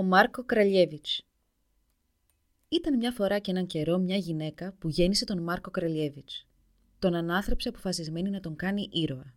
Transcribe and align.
Ο 0.00 0.02
Μάρκο 0.02 0.44
Κραλιέβιτς 0.44 1.26
Ήταν 2.68 2.96
μια 2.96 3.12
φορά 3.12 3.38
και 3.38 3.50
έναν 3.50 3.66
καιρό 3.66 3.98
μια 3.98 4.16
γυναίκα 4.16 4.74
που 4.78 4.88
γέννησε 4.88 5.24
τον 5.24 5.42
Μάρκο 5.42 5.70
Κραλιέβιτς. 5.70 6.46
Τον 6.98 7.14
ανάθρεψε 7.14 7.68
αποφασισμένη 7.68 8.30
να 8.30 8.40
τον 8.40 8.56
κάνει 8.56 8.88
ήρωα. 8.92 9.34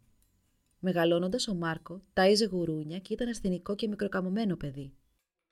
Μεγαλώνοντας 0.79 1.47
ο 1.47 1.53
Μάρκο, 1.53 2.01
τάιζε 2.13 2.45
γουρούνια 2.45 2.99
και 2.99 3.13
ήταν 3.13 3.27
ασθενικό 3.27 3.75
και 3.75 3.87
μικροκαμωμένο 3.87 4.55
παιδί. 4.55 4.93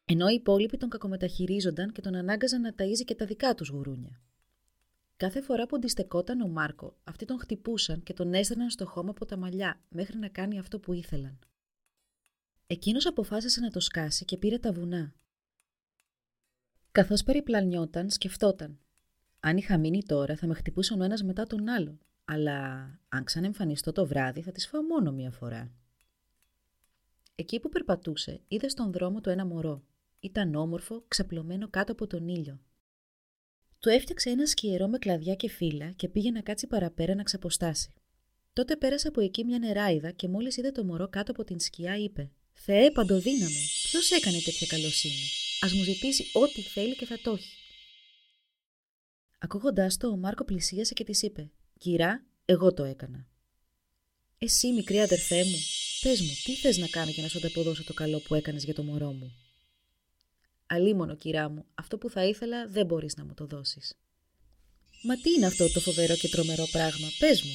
Ενώ 0.05 0.27
οι 0.29 0.34
υπόλοιποι 0.34 0.77
τον 0.77 0.89
κακομεταχειρίζονταν 0.89 1.91
και 1.91 2.01
τον 2.01 2.15
ανάγκαζαν 2.15 2.62
να 2.62 2.73
ταΐζει 2.77 3.03
και 3.05 3.15
τα 3.15 3.25
δικά 3.25 3.55
τους 3.55 3.70
γουρούνια. 3.70 4.21
Κάθε 5.17 5.41
φορά 5.41 5.65
που 5.65 5.75
αντιστεκόταν 5.75 6.41
ο 6.41 6.48
Μάρκο, 6.48 6.98
αυτοί 7.03 7.25
τον 7.25 7.39
χτυπούσαν 7.39 8.03
και 8.03 8.13
τον 8.13 8.34
έστελναν 8.34 8.70
στο 8.70 8.85
χώμα 8.85 9.09
από 9.09 9.25
τα 9.25 9.37
μαλλιά 9.37 9.81
μέχρι 9.89 10.17
να 10.17 10.27
κάνει 10.27 10.59
αυτό 10.59 10.79
που 10.79 10.93
ήθελαν. 10.93 11.39
Εκείνος 12.71 13.05
αποφάσισε 13.05 13.59
να 13.59 13.70
το 13.70 13.80
σκάσει 13.80 14.25
και 14.25 14.38
πήρε 14.38 14.57
τα 14.57 14.71
βουνά. 14.71 15.13
Καθώς 16.91 17.23
περιπλανιόταν, 17.23 18.09
σκεφτόταν. 18.09 18.79
Αν 19.40 19.57
είχα 19.57 19.77
μείνει 19.77 20.04
τώρα 20.04 20.35
θα 20.35 20.48
με 20.48 20.54
χτυπούσαν 20.54 21.01
ο 21.01 21.04
ένας 21.04 21.23
μετά 21.23 21.48
τον 21.48 21.68
άλλο, 21.68 21.98
αλλά 22.26 22.90
αν 23.10 23.23
ξανεμφανιστώ 23.23 23.91
το 23.91 24.07
βράδυ 24.07 24.41
θα 24.41 24.51
τις 24.51 24.68
φάω 24.68 24.82
μόνο 24.82 25.12
μία 25.12 25.32
φορά. 25.32 25.71
Εκεί 27.35 27.60
που 27.60 27.70
περπατούσε, 27.70 28.41
είδε 28.48 28.70
στον 28.70 28.91
δρόμο 28.91 29.21
του 29.21 29.29
ένα 29.29 29.45
μωρό. 29.45 29.84
Ήταν 30.20 30.55
όμορφο, 30.55 31.04
ξαπλωμένο 31.07 31.70
κάτω 31.70 31.91
από 31.91 32.07
τον 32.07 32.27
ήλιο. 32.27 32.60
Του 33.79 33.90
έφτιαξε 33.90 34.29
ένα 34.29 34.45
σκιερό 34.45 34.88
με 34.88 34.98
κλαδιά 34.98 35.35
και 35.35 35.49
φύλλα 35.49 35.91
και 35.91 36.10
πήγε 36.10 36.32
να 36.32 36.41
κάτσει 36.41 36.67
παραπέρα 36.67 37.15
να 37.15 37.23
ξαποστάσει. 37.23 37.93
Τότε 38.54 38.76
πέρασε 38.76 39.07
από 39.07 39.21
εκεί 39.21 39.43
μια 39.43 39.60
νεράιδα 39.60 40.12
και 40.12 40.27
μόλις 40.27 40.57
είδε 40.57 40.71
το 40.71 40.84
μωρό 40.84 41.07
κάτω 41.07 41.32
από 41.32 41.43
την 41.43 41.60
σκιά, 41.60 41.98
είπε: 41.98 42.32
Θεέ 42.63 42.91
παντοδύναμε, 42.91 43.59
ποιος 43.84 44.12
έκανε 44.12 44.40
τέτοια 44.40 44.67
καλοσύνη; 44.67 45.29
Α 45.59 45.76
μου 45.76 45.84
ζητήσει 45.84 46.29
ό,τι 46.34 46.62
θέλει 46.62 46.95
και 46.95 47.05
θα 47.05 47.20
το 47.20 47.31
έχει. 47.31 47.57
Ακούγοντάς 49.37 49.98
το, 49.98 50.07
ο 50.07 50.17
Μάρκο 50.17 50.43
πλησίασε 50.43 50.93
και 50.93 51.04
της 51.04 51.21
είπε: 51.21 51.51
Κυρά, 51.77 52.26
εγώ 52.45 52.73
το 52.73 52.84
έκανα. 52.84 53.27
Εσύ, 54.37 54.71
μικρή 54.71 54.99
αδερφέ 54.99 55.43
μου, 55.43 55.57
πες 56.01 56.21
μου, 56.21 56.34
τι 56.43 56.55
θες 56.55 56.77
να 56.77 56.87
κάνω 56.87 57.12
για 57.12 57.23
να 57.23 57.29
σου 57.29 57.37
ανταποδώσω 57.37 57.84
το 57.84 57.93
καλό 57.93 58.20
που 58.20 58.35
έκανες 58.35 58.63
για 58.63 58.73
το 58.73 58.84
μωρό 58.84 59.12
μου; 59.12 59.35
Αλίμονο, 60.65 61.15
κυρά 61.15 61.49
μου, 61.49 61.65
αυτό 61.73 61.98
που 61.98 62.09
θα 62.09 62.26
ήθελα 62.26 62.67
δεν 62.67 62.85
μπορείς 62.85 63.15
να 63.15 63.26
μου 63.26 63.34
το 63.34 63.45
δώσεις. 63.45 63.93
Μα 65.03 65.17
τι 65.17 65.31
είναι 65.31 65.45
αυτό 65.45 65.72
το 65.72 65.79
φοβερό 65.79 66.16
και 66.16 66.29
τρομερό 66.29 66.67
πράγμα, 66.72 67.07
πες 67.19 67.41
μου, 67.41 67.53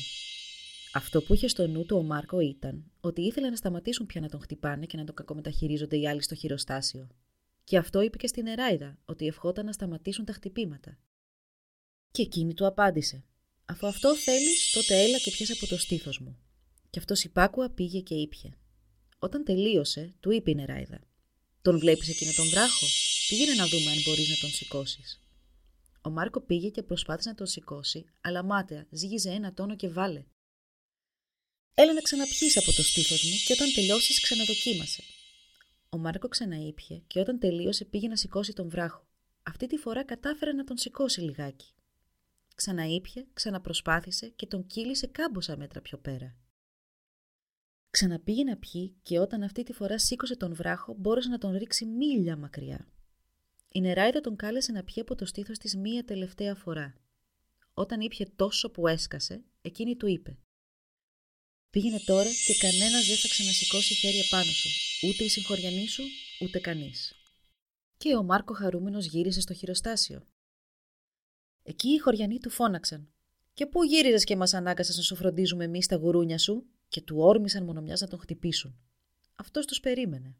αυτό 0.97 1.23
που 1.23 1.35
είχε 1.35 1.49
στο 1.49 1.67
νου 1.67 1.87
του 1.87 1.97
ο 1.97 2.03
Μάρκο 2.03 2.41
ήταν 2.41 2.91
ότι 3.01 3.21
ήθελε 3.21 3.51
να 3.51 3.57
σταματήσουν 3.57 4.07
πια 4.07 4.21
να 4.21 4.29
τον 4.29 4.41
χτυπάνε 4.41 4.87
και 4.87 4.97
να 4.97 5.05
τον 5.05 5.15
κακομεταχειρίζονται 5.15 5.97
οι 5.97 6.09
άλλοι 6.09 6.23
στο 6.23 6.35
χειροστάσιο. 6.35 7.09
Και 7.65 7.77
αυτό 7.77 8.01
είπε 8.01 8.17
και 8.17 8.27
στην 8.27 8.47
Εράιδα, 8.47 8.99
ότι 9.05 9.27
ευχόταν 9.27 9.65
να 9.65 9.73
σταματήσουν 9.73 10.25
τα 10.25 10.33
χτυπήματα. 10.33 10.99
Και 12.11 12.23
εκείνη 12.23 12.55
του 12.55 12.67
απάντησε: 12.67 13.25
Αφού 13.65 13.87
αυτό 13.87 14.17
θέλεις, 14.17 14.71
τότε 14.73 15.03
έλα 15.03 15.19
και 15.19 15.31
πιάσε 15.31 15.53
από 15.53 15.67
το 15.67 15.79
στήθος 15.79 16.19
μου. 16.19 16.39
Και 16.91 16.99
αυτός 16.99 17.25
υπάκουα 17.25 17.71
πήγε 17.71 18.01
και 18.01 18.15
ήπια. 18.15 18.59
Όταν 19.19 19.45
τελείωσε, 19.45 20.15
του 20.21 20.31
είπε 20.31 20.51
η 20.51 20.55
Νεράιδα: 20.55 21.01
Τον 21.63 21.79
βλέπεις 21.79 22.09
εκείνο 22.09 22.33
τον 22.37 22.49
βράχο, 22.49 22.87
πήγαινε 23.29 23.55
να 23.55 23.67
δούμε 23.67 23.91
αν 23.91 24.03
μπορείς 24.05 24.29
να 24.29 24.37
τον 24.37 24.51
σηκώσεις. 24.51 25.21
Ο 26.03 26.11
Μάρκο 26.11 26.41
πήγε 26.41 26.69
και 26.69 26.83
προσπάθησε 26.83 27.29
να 27.29 27.35
τον 27.35 27.47
σηκώσει, 27.47 28.05
αλλά 28.21 28.43
μάταια 28.43 28.87
ζύγιζε 28.91 29.31
ένα 29.31 29.55
τόνο 29.55 29.77
και 29.77 29.89
βάλε. 29.89 30.25
Έλα 31.79 31.93
να 31.93 32.01
ξαναπιείς 32.01 32.57
από 32.57 32.73
το 32.73 32.83
στήθος 32.83 33.25
μου 33.25 33.37
και 33.47 33.53
όταν 33.53 33.73
τελειώσεις 33.75 34.21
ξαναδοκίμασε. 34.21 35.03
Ο 35.89 35.99
Μάρκο 35.99 36.29
ξαναήπιε 36.29 37.03
και 37.07 37.21
όταν 37.21 37.39
τελείωσε 37.39 37.85
πήγε 37.85 38.09
να 38.09 38.17
σηκώσει 38.17 38.53
τον 38.53 38.69
βράχο. 38.69 39.07
Αυτή 39.43 39.67
τη 39.67 39.77
φορά 39.77 40.05
κατάφερε 40.05 40.53
να 40.53 40.65
τον 40.65 40.77
σηκώσει 40.77 41.21
λιγάκι. 41.21 41.75
Ξαναήπιε, 42.55 43.27
ξαναπροσπάθησε 43.33 44.29
και 44.29 44.47
τον 44.47 44.67
κύλησε 44.67 45.07
κάμποσα 45.07 45.57
μέτρα 45.57 45.81
πιο 45.81 45.99
πέρα. 45.99 46.37
Ξαναπήγε 47.91 48.45
να 48.45 48.57
πιει 48.57 48.97
και 49.03 49.19
όταν 49.19 49.43
αυτή 49.43 49.63
τη 49.63 49.73
φορά 49.73 49.99
σήκωσε 49.99 50.37
τον 50.37 50.55
βράχο 50.55 50.95
μπόρεσε 50.99 51.29
να 51.29 51.39
τον 51.39 51.57
ρίξει 51.57 51.85
μίλια 51.85 52.37
μακριά. 52.37 52.89
Η 53.73 53.81
νεράιδα 53.81 54.21
τον 54.21 54.37
κάλεσε 54.37 54.73
να 54.73 54.85
πιει 54.85 55.01
από 55.01 55.15
το 55.15 55.27
στήθος 55.27 55.59
της 55.59 55.77
μία 55.77 56.05
τελευταία 56.05 56.55
φορά. 56.55 56.95
Όταν 57.75 58.01
ήπιε 58.01 58.27
τόσο 58.37 58.71
που 58.71 58.87
έσκασε, 58.87 59.45
εκείνη 59.63 59.97
του 59.97 60.07
είπε 60.07 60.39
Πήγαινε 61.77 62.01
τώρα 62.05 62.31
και 62.47 62.55
κανένας 62.55 63.07
δεν 63.07 63.17
θα 63.17 63.29
ξανασηκώσει 63.29 63.95
χέρι 63.95 64.19
επάνω 64.19 64.51
σου. 64.51 64.69
Ούτε 65.07 65.25
η 65.25 65.29
συγχωριανή 65.29 65.89
σου, 65.89 66.03
ούτε 66.41 66.59
κανείς. 66.59 67.15
Και 67.97 68.17
ο 68.17 68.23
Μάρκο 68.23 68.55
χαρούμενος 68.55 69.07
γύρισε 69.07 69.41
στο 69.41 69.55
χειροστάσιο. 69.55 70.27
Εκεί 71.63 71.89
οι 71.89 71.99
χωριανοί 71.99 72.39
του 72.39 72.51
φώναξαν. 72.51 73.09
Και 73.55 73.67
πού 73.67 73.85
γύριζες 73.85 74.25
και 74.25 74.37
μας 74.37 74.55
ανάγκασες 74.55 74.97
να 74.97 75.03
σου 75.03 75.17
φροντίζουμε 75.17 75.65
εμείς 75.65 75.87
τα 75.87 75.97
γουρούνια 75.97 76.39
σου, 76.39 76.67
και 76.89 77.01
του 77.01 77.17
όρμησαν 77.19 77.65
μονομιάς 77.65 78.01
να 78.01 78.09
τον 78.09 78.19
χτυπήσουν. 78.19 78.79
Αυτός 79.35 79.67
τους 79.67 79.81
περίμενε. 79.81 80.37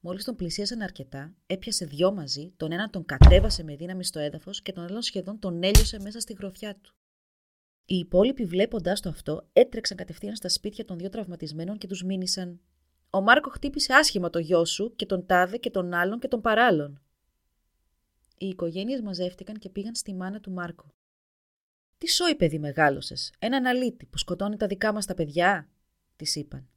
Μόλις 0.00 0.24
τον 0.24 0.36
πλησίασαν 0.36 0.82
αρκετά, 0.82 1.34
έπιασε 1.46 1.84
δυο 1.84 2.12
μαζί, 2.12 2.52
τον 2.56 2.72
έναν 2.72 2.90
τον 2.90 3.04
κατέβασε 3.04 3.62
με 3.62 3.76
δύναμη 3.76 4.04
στο 4.04 4.18
έδαφος 4.18 4.62
και 4.62 4.72
τον 4.72 4.84
άλλον 4.84 5.02
σχεδόν 5.02 5.38
τον 5.38 5.62
έλειωσε 5.62 6.00
μέσα 6.00 6.20
στη 6.20 6.32
γροθιά 6.32 6.76
του. 6.76 6.94
Οι 7.84 7.94
υπόλοιποι, 7.94 8.44
βλέποντας 8.44 9.00
το 9.00 9.08
αυτό, 9.08 9.48
έτρεξαν 9.52 9.96
κατευθείαν 9.96 10.36
στα 10.36 10.48
σπίτια 10.48 10.84
των 10.84 10.98
δύο 10.98 11.08
τραυματισμένων 11.08 11.78
και 11.78 11.86
τους 11.86 12.02
μήνυσαν: 12.02 12.60
Ο 13.10 13.20
Μάρκο 13.20 13.50
χτύπησε 13.50 13.92
άσχημα 13.94 14.30
το 14.30 14.38
γιο 14.38 14.64
σου 14.64 14.92
και 14.96 15.06
τον 15.06 15.26
τάδε 15.26 15.56
και 15.56 15.70
τον 15.70 15.94
άλλον 15.94 16.18
και 16.18 16.28
τον 16.28 16.40
παράλλον. 16.40 17.00
Οι 18.38 18.46
οικογένειες 18.46 19.00
μαζεύτηκαν 19.00 19.56
και 19.56 19.68
πήγαν 19.68 19.94
στη 19.94 20.14
μάνα 20.14 20.40
του 20.40 20.50
Μάρκο. 20.50 20.86
Τι 21.98 22.10
σόι, 22.10 22.34
παιδί, 22.34 22.58
μεγάλωσες, 22.58 23.32
έναν 23.38 23.66
αλήτη 23.66 24.06
που 24.06 24.18
σκοτώνει 24.18 24.56
τα 24.56 24.66
δικά 24.66 24.92
μας 24.92 25.06
τα 25.06 25.14
παιδιά, 25.14 25.68
της 26.16 26.36
είπαν. 26.36 26.68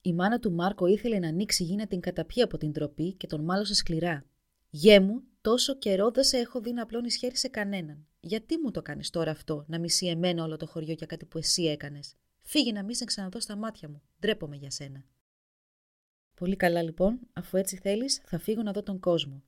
Η 0.00 0.12
μάνα 0.12 0.38
του 0.38 0.52
Μάρκο 0.52 0.86
ήθελε 0.86 1.18
να 1.18 1.28
ανοίξει 1.28 1.64
γη 1.64 1.76
να 1.76 1.86
την 1.86 2.00
καταπιεί 2.00 2.42
από 2.42 2.58
την 2.58 2.72
τροπή 2.72 3.12
και 3.12 3.26
τον 3.26 3.44
μάλωσε 3.44 3.74
σκληρά. 3.74 4.24
Γέ 4.70 5.00
μου, 5.00 5.22
τόσο 5.44 5.78
καιρό 5.78 6.10
δεν 6.10 6.24
σε 6.24 6.36
έχω 6.38 6.60
δει 6.60 6.72
να 6.72 6.82
απλώνεις 6.82 7.16
χέρι 7.16 7.36
σε 7.36 7.48
κανέναν. 7.48 8.06
Γιατί 8.20 8.58
μου 8.58 8.70
το 8.70 8.82
κάνεις 8.82 9.10
τώρα 9.10 9.30
αυτό, 9.30 9.64
να 9.68 9.78
μισεί 9.78 10.06
εμένα 10.06 10.44
όλο 10.44 10.56
το 10.56 10.66
χωριό 10.66 10.92
για 10.92 11.06
κάτι 11.06 11.24
που 11.24 11.38
εσύ 11.38 11.64
έκανες; 11.64 12.16
Φύγε 12.40 12.72
να 12.72 12.82
μην 12.82 12.94
σε 12.94 13.04
ξαναδώ 13.04 13.40
στα 13.40 13.56
μάτια 13.56 13.88
μου. 13.88 14.02
Ντρέπομαι 14.20 14.56
για 14.56 14.70
σένα. 14.70 15.04
Πολύ 16.34 16.56
καλά 16.56 16.82
λοιπόν, 16.82 17.20
αφού 17.32 17.56
έτσι 17.56 17.76
θέλεις, 17.76 18.20
θα 18.24 18.38
φύγω 18.38 18.62
να 18.62 18.72
δω 18.72 18.82
τον 18.82 19.00
κόσμο. 19.00 19.42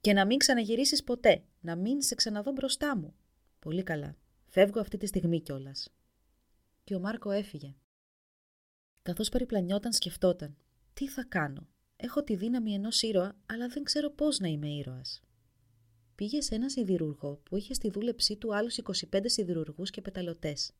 Και 0.00 0.12
να 0.12 0.26
μην 0.26 0.38
ξαναγυρίσεις 0.38 1.04
ποτέ, 1.04 1.42
να 1.60 1.76
μην 1.76 2.02
σε 2.02 2.14
ξαναδώ 2.14 2.52
μπροστά 2.52 2.96
μου. 2.96 3.14
Πολύ 3.58 3.82
καλά. 3.82 4.16
Φεύγω 4.46 4.80
αυτή 4.80 4.96
τη 4.96 5.06
στιγμή 5.06 5.40
κιόλας. 5.40 5.94
Και 6.84 6.94
ο 6.94 7.00
Μάρκο 7.00 7.30
έφυγε. 7.30 7.74
Καθώς 9.02 9.28
περιπλανιόταν, 9.28 9.92
σκεφτόταν. 9.92 10.56
Τι 10.92 11.08
θα 11.08 11.24
κάνω; 11.24 11.68
Έχω 11.96 12.22
τη 12.22 12.36
δύναμη 12.36 12.74
ενός 12.74 13.02
ήρωα, 13.02 13.36
αλλά 13.46 13.68
δεν 13.68 13.82
ξέρω 13.82 14.10
πώς 14.10 14.38
να 14.38 14.48
είμαι 14.48 14.68
ήρωας 14.68 15.20
πήγε 16.16 16.40
σε 16.40 16.54
ένα 16.54 16.68
σιδηρουργό 16.68 17.40
που 17.44 17.56
είχε 17.56 17.74
στη 17.74 17.90
δούλεψή 17.90 18.36
του 18.36 18.54
άλλους 18.54 18.78
25 19.10 19.20
σιδηρουργού 19.24 19.82
και 19.82 20.00
πεταλωτές. 20.00 20.72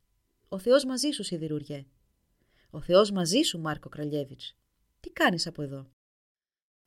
Ο 0.48 0.58
Θεός 0.58 0.84
μαζί 0.84 1.10
σου, 1.10 1.22
σιδηρουργέ. 1.22 1.86
Ο 2.70 2.80
Θεός 2.80 3.10
μαζί 3.10 3.42
σου, 3.42 3.58
Μάρκο 3.58 3.88
Κραλιέβιτς. 3.88 4.56
Τι 5.00 5.10
κάνεις 5.10 5.46
από 5.46 5.62
εδώ; 5.62 5.90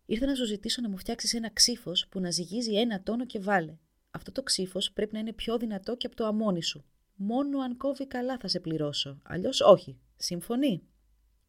Ήρθα 0.05 0.25
να 0.25 0.35
σου 0.35 0.45
ζητήσω 0.45 0.81
να 0.81 0.89
μου 0.89 0.97
φτιάξεις 0.97 1.33
ένα 1.33 1.49
ξύφος 1.49 2.07
που 2.07 2.19
να 2.19 2.31
ζυγίζει 2.31 2.73
ένα 2.73 3.03
τόνο 3.03 3.25
και 3.25 3.39
βάλε. 3.39 3.77
Αυτό 4.11 4.31
το 4.31 4.43
ξύφος 4.43 4.91
πρέπει 4.91 5.13
να 5.13 5.19
είναι 5.19 5.33
πιο 5.33 5.57
δυνατό 5.57 5.95
και 5.97 6.07
από 6.07 6.15
το 6.15 6.25
αμόνι 6.25 6.63
σου. 6.63 6.85
Μόνο 7.15 7.59
αν 7.59 7.77
κόβει 7.77 8.07
καλά 8.07 8.37
θα 8.37 8.47
σε 8.47 8.59
πληρώσω. 8.59 9.19
Αλλιώς 9.23 9.61
όχι. 9.61 9.99
Σύμφωνοι. 10.15 10.83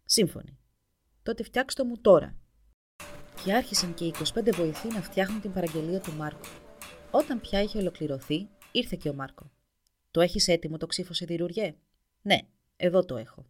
Σύμφωνοι. 0.05 0.59
Τότε 1.23 1.43
φτιάξτε 1.43 1.83
το 1.83 1.89
μου 1.89 2.01
τώρα. 2.01 2.37
Και 3.45 3.53
άρχισαν 3.53 3.95
και 3.95 4.05
οι 4.05 4.15
25 4.35 4.53
βοηθοί 4.55 4.89
να 4.89 5.03
φτιάχνουν 5.03 5.41
την 5.41 5.53
παραγγελία 5.53 6.01
του 6.01 6.13
Μάρκου. 6.13 6.49
Όταν 7.11 7.41
πια 7.41 7.63
είχε 7.63 7.79
ολοκληρωθεί, 7.79 8.49
ήρθε 8.73 8.97
και 9.01 9.09
ο 9.09 9.15
Μάρκο. 9.15 9.51
Το 10.11 10.21
έχεις 10.21 10.49
έτοιμο 10.49 10.77
το 10.77 10.87
ξύφο 10.87 11.13
σιδηρουργέ. 11.13 11.75
Ναι, 12.23 12.39
εδώ 12.77 13.05
το 13.05 13.17
έχω. 13.17 13.47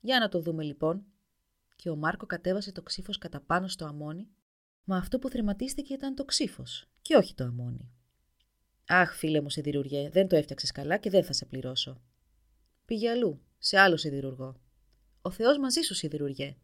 Για 0.00 0.18
να 0.18 0.28
το 0.28 0.40
δούμε 0.40 0.62
λοιπόν. 0.62 1.04
Και 1.76 1.90
ο 1.90 1.96
Μάρκο 1.96 2.26
κατέβασε 2.26 2.72
το 2.72 2.82
ξύφος 2.82 3.18
κατά 3.18 3.40
πάνω 3.40 3.68
στο 3.68 3.84
αμόνι 3.84 4.28
Μα 4.84 4.96
αυτό 4.96 5.18
που 5.18 5.28
θρηματίστηκε 5.28 5.94
ήταν 5.94 6.14
το 6.14 6.24
ξύφος 6.24 6.88
και 7.02 7.16
όχι 7.16 7.34
το 7.34 7.44
αμόνι. 7.44 7.90
Αχ, 8.86 9.16
φίλε 9.16 9.40
μου 9.40 9.50
σιδηρουργέ, 9.50 10.08
δεν 10.08 10.28
το 10.28 10.36
έφτιαξες 10.36 10.72
καλά 10.72 10.96
και 10.96 11.10
δεν 11.10 11.24
θα 11.24 11.32
σε 11.32 11.44
πληρώσω. 11.44 12.02
Πήγε 12.84 13.10
αλλού, 13.10 13.40
σε 13.58 13.78
άλλο 13.78 13.96
σιδηρουργό. 13.96 14.60
Ο 15.22 15.30
Θεός 15.30 15.58
μαζί 15.58 15.80
σου, 15.80 15.94
σιδηρουργέ. 15.94 16.56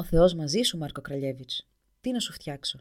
Ο 0.00 0.04
Θεός 0.04 0.34
μαζί 0.34 0.62
σου, 0.62 0.78
Μάρκο 0.78 1.00
Κραλιέβιτς. 1.00 1.68
Τι 2.00 2.10
να 2.10 2.20
σου 2.20 2.32
φτιάξω; 2.32 2.78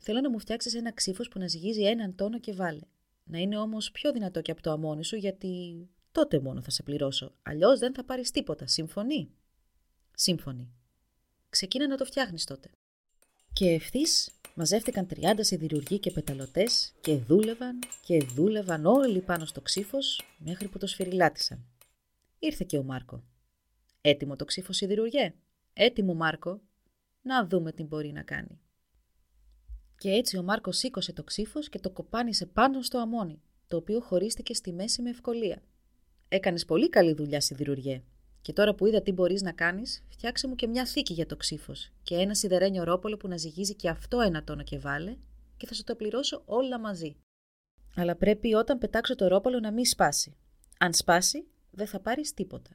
Θέλω 0.00 0.20
να 0.20 0.30
μου 0.30 0.38
φτιάξεις 0.38 0.74
ένα 0.74 0.92
ξύφος 0.92 1.28
που 1.28 1.38
να 1.38 1.48
ζυγίζει 1.48 1.82
έναν 1.82 2.14
τόνο 2.14 2.40
και 2.40 2.52
βάλε. 2.52 2.80
Να 3.24 3.38
είναι 3.38 3.58
όμως 3.58 3.90
πιο 3.90 4.12
δυνατό 4.12 4.40
και 4.40 4.50
από 4.50 4.62
το 4.62 4.70
αμόνι 4.70 5.04
σου, 5.04 5.16
γιατί 5.16 5.50
τότε 6.12 6.40
μόνο 6.40 6.62
θα 6.62 6.70
σε 6.70 6.82
πληρώσω. 6.82 7.32
Αλλιώς 7.42 7.78
δεν 7.78 7.94
θα 7.94 8.04
πάρεις 8.04 8.30
τίποτα. 8.30 8.66
Συμφωνεί; 8.66 9.30
Σύμφωνη. 10.14 10.72
Ξεκίνα 11.48 11.86
να 11.86 11.96
το 11.96 12.04
φτιάχνεις 12.04 12.44
τότε. 12.44 12.70
Και 13.52 13.70
ευθύς 13.70 14.30
μαζεύτηκαν 14.54 15.06
30 15.14 15.34
σιδηρουργοί 15.38 15.98
και 15.98 16.10
πεταλωτές 16.10 16.92
και 17.00 17.16
δούλευαν 17.16 17.78
και 18.02 18.24
δούλευαν 18.24 18.86
όλοι 18.86 19.20
πάνω 19.20 19.44
στο 19.44 19.60
ξύφος 19.60 20.22
μέχρι 20.38 20.68
που 20.68 20.78
το 20.78 20.86
σφυριλάτησαν. 20.86 21.64
Ήρθε 22.38 22.64
και 22.68 22.78
ο 22.78 22.82
Μάρκο. 22.82 23.22
Έτοιμο 24.00 24.36
το 24.36 24.44
ξύφος 24.44 24.76
σιδηρουργέ. 24.76 25.34
Έτοιμο 25.72 26.14
Μάρκο. 26.14 26.60
Να 27.22 27.46
δούμε 27.46 27.72
τι 27.72 27.82
μπορεί 27.82 28.12
να 28.12 28.22
κάνει. 28.22 28.60
Και 29.98 30.10
έτσι 30.10 30.38
ο 30.38 30.42
Μάρκος 30.42 30.76
σήκωσε 30.76 31.12
το 31.12 31.24
ξύφος 31.24 31.68
και 31.68 31.78
το 31.78 31.90
κοπάνισε 31.90 32.46
πάνω 32.46 32.82
στο 32.82 32.98
αμόνι, 32.98 33.42
το 33.66 33.76
οποίο 33.76 34.00
χωρίστηκε 34.00 34.54
στη 34.54 34.72
μέση 34.72 35.02
με 35.02 35.10
ευκολία. 35.10 35.62
Έκανες 36.28 36.64
πολύ 36.64 36.88
καλή 36.88 37.14
δουλειά, 37.14 37.40
σιδηρουργέ. 37.40 38.02
Και 38.40 38.52
τώρα 38.52 38.74
που 38.74 38.86
είδα 38.86 39.02
τι 39.02 39.12
μπορείς 39.12 39.42
να 39.42 39.52
κάνεις, 39.52 40.04
φτιάξε 40.08 40.48
μου 40.48 40.54
και 40.54 40.66
μια 40.66 40.84
θήκη 40.84 41.12
για 41.12 41.26
το 41.26 41.36
ξύφος 41.36 41.92
και 42.02 42.14
ένα 42.14 42.34
σιδερένιο 42.34 42.84
ρόπολο 42.84 43.16
που 43.16 43.28
να 43.28 43.36
ζυγίζει 43.36 43.74
και 43.74 43.88
αυτό 43.88 44.20
ένα 44.20 44.44
τόνο 44.44 44.62
και 44.62 44.78
βάλε 44.78 45.16
και 45.56 45.66
θα 45.66 45.74
σου 45.74 45.84
το 45.84 45.96
πληρώσω 45.96 46.42
όλα 46.44 46.80
μαζί. 46.80 47.16
Αλλά 47.96 48.16
πρέπει 48.16 48.54
όταν 48.54 48.78
πετάξω 48.78 49.14
το 49.14 49.28
ρόπολο 49.28 49.60
να 49.60 49.72
μην 49.72 49.84
σπάσει. 49.86 50.36
Αν 50.78 50.94
σπάσει, 50.94 51.46
δεν 51.70 51.86
θα 51.86 52.00
πάρεις 52.00 52.34
τίποτα. 52.34 52.70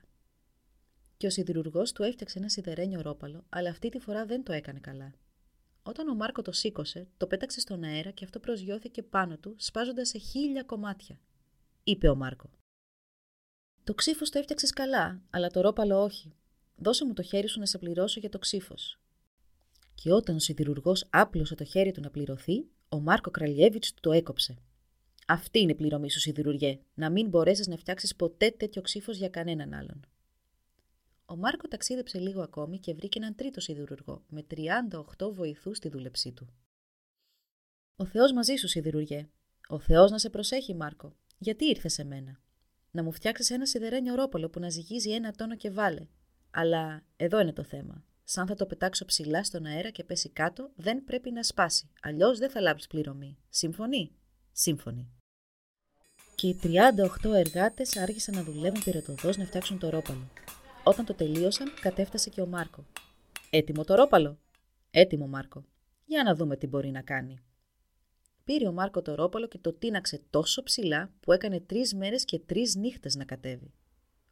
Και 1.18 1.28
ο 1.28 1.30
σιδηρουργός 1.30 1.92
του 1.92 2.04
έφτιαξε 2.04 2.38
ένα 2.38 2.50
σιδερένιο 2.50 3.02
ρόπαλο, 3.02 3.46
αλλά 3.50 3.70
αυτή 3.70 3.90
τη 3.90 4.00
φορά 4.00 4.26
δεν 4.26 4.44
το 4.44 4.54
έκανε 4.54 4.80
καλά. 4.80 5.14
Όταν 5.84 6.08
ο 6.08 6.16
Μάρκο 6.16 6.42
το 6.42 6.52
σήκωσε, 6.52 7.08
το 7.18 7.28
πέταξε 7.28 7.60
στον 7.60 7.84
αέρα 7.84 8.12
και 8.12 8.24
αυτό 8.24 8.40
προσγειώθηκε 8.40 9.04
πάνω 9.04 9.38
του, 9.38 9.56
σπάζοντας 9.58 10.08
σε 10.08 10.18
χίλια 10.18 10.64
κομμάτια. 10.64 11.20
Είπε 11.84 12.10
ο 12.10 12.16
Μάρκο. 12.16 12.50
Το 13.84 13.94
ξύφος 13.94 14.30
το 14.30 14.40
έφτιαξες 14.40 14.72
καλά, 14.72 15.22
αλλά 15.30 15.50
το 15.50 15.62
ρόπαλο 15.62 16.04
όχι. 16.04 16.34
Δώσε 16.76 17.06
μου 17.06 17.14
το 17.14 17.22
χέρι 17.22 17.48
σου 17.48 17.60
να 17.60 17.66
σε 17.66 17.78
πληρώσω 17.78 18.20
για 18.20 18.30
το 18.30 18.40
ξύφος. 18.40 19.00
Και 19.96 20.12
όταν 20.12 20.36
ο 20.36 20.40
σιδηρουργός 20.40 21.08
άπλωσε 21.10 21.56
το 21.56 21.64
χέρι 21.64 21.92
του 21.92 22.02
να 22.02 22.10
πληρωθεί, 22.10 22.66
ο 22.90 23.00
Μάρκο 23.00 23.32
Κραλιέβιτς 23.32 23.94
του 23.94 24.00
το 24.02 24.12
έκοψε. 24.12 24.58
Αυτή 25.28 25.60
είναι 25.60 25.72
η 25.72 25.76
πληρωμή 25.76 26.12
σου, 26.12 26.20
σιδηρουργέ, 26.20 26.80
να 26.94 27.10
μην 27.10 27.30
μπορέσεις 27.30 27.68
να 27.68 27.78
φτιάξεις 27.78 28.16
ποτέ 28.16 28.52
τέτοιο 28.52 28.82
ξύφος 28.82 29.18
για 29.18 29.30
κανέναν 29.30 29.74
άλλον. 29.74 30.06
Ο 31.30 31.36
Μάρκο 31.36 31.68
ταξίδεψε 31.68 32.20
λίγο 32.20 32.42
ακόμη 32.42 32.80
και 32.80 32.94
βρήκε 32.94 33.20
έναν 33.20 33.36
τρίτο 33.36 33.60
σιδηρουργό, 33.60 34.24
με 34.28 34.46
38 35.18 35.32
βοηθούς 35.32 35.78
στη 35.78 35.90
δούλεψή 35.90 36.32
του. 36.32 36.48
Ο 37.96 38.06
Θεός 38.06 38.32
μαζί 38.32 38.56
σου, 38.56 38.68
σιδηρουργέ. 38.68 39.30
Ο 39.68 39.80
Θεός 39.80 40.12
να 40.12 40.18
σε 40.18 40.30
προσέχει, 40.30 40.76
Μάρκο. 40.76 41.16
Γιατί 41.38 41.66
ήρθες 41.66 41.94
σε 41.94 42.04
μένα; 42.04 42.42
Να 42.92 43.04
μου 43.04 43.12
φτιάξεις 43.12 43.50
ένα 43.50 43.66
σιδερένιο 43.66 44.16
ρόπολο 44.16 44.50
που 44.50 44.60
να 44.60 44.70
ζυγίζει 44.70 45.12
ένα 45.12 45.32
τόνο 45.32 45.56
και 45.56 45.70
βάλε. 45.70 46.08
Αλλά 46.52 47.04
εδώ 47.16 47.40
είναι 47.40 47.54
το 47.54 47.64
θέμα. 47.64 48.04
Σαν 48.24 48.48
θα 48.48 48.56
το 48.56 48.66
πετάξω 48.66 49.06
ψηλά 49.06 49.44
στον 49.44 49.66
αέρα 49.66 49.90
και 49.90 50.04
πέσει 50.04 50.30
κάτω, 50.30 50.72
δεν 50.76 51.04
πρέπει 51.04 51.32
να 51.32 51.44
σπάσει. 51.44 51.90
Αλλιώς 52.02 52.38
δεν 52.38 52.50
θα 52.50 52.62
λάβεις 52.62 52.88
πληρωμή. 52.88 53.38
Συμφωνεί; 53.50 54.12
Σύμφωνοι. 54.52 55.12
Και 56.36 56.48
οι 56.48 56.60
38 57.24 57.34
εργάτες 57.34 57.98
άρχισαν 57.98 58.36
να 58.36 58.44
δουλεύουν 58.44 58.84
πυρετοδός 58.84 59.38
να 59.38 59.46
φτιάξουν 59.46 59.80
το 59.80 59.90
ρόπαλο. 59.90 60.28
Όταν 60.88 61.06
το 61.06 61.14
τελείωσαν, 61.14 61.74
κατέφτασε 61.82 62.30
και 62.30 62.42
ο 62.42 62.46
Μάρκο. 62.46 62.86
Έτοιμο 63.50 63.84
το 63.84 63.96
ρόπαλο; 63.96 64.38
Έτοιμο, 64.92 65.28
Μάρκο. 65.28 65.64
Για 66.06 66.24
να 66.24 66.36
δούμε 66.36 66.58
τι 66.58 66.68
μπορεί 66.68 66.92
να 66.92 67.02
κάνει. 67.02 67.40
Πήρε 68.44 68.68
ο 68.68 68.72
Μάρκο 68.72 69.02
το 69.02 69.16
ρόπαλο 69.16 69.48
και 69.48 69.58
το 69.58 69.74
τίναξε 69.74 70.22
τόσο 70.30 70.64
ψηλά 70.64 71.12
που 71.20 71.32
έκανε 71.32 71.60
τρεις 71.60 71.94
μέρες 71.94 72.26
και 72.26 72.40
τρεις 72.40 72.76
νύχτες 72.76 73.16
να 73.16 73.26
κατέβει. 73.26 73.74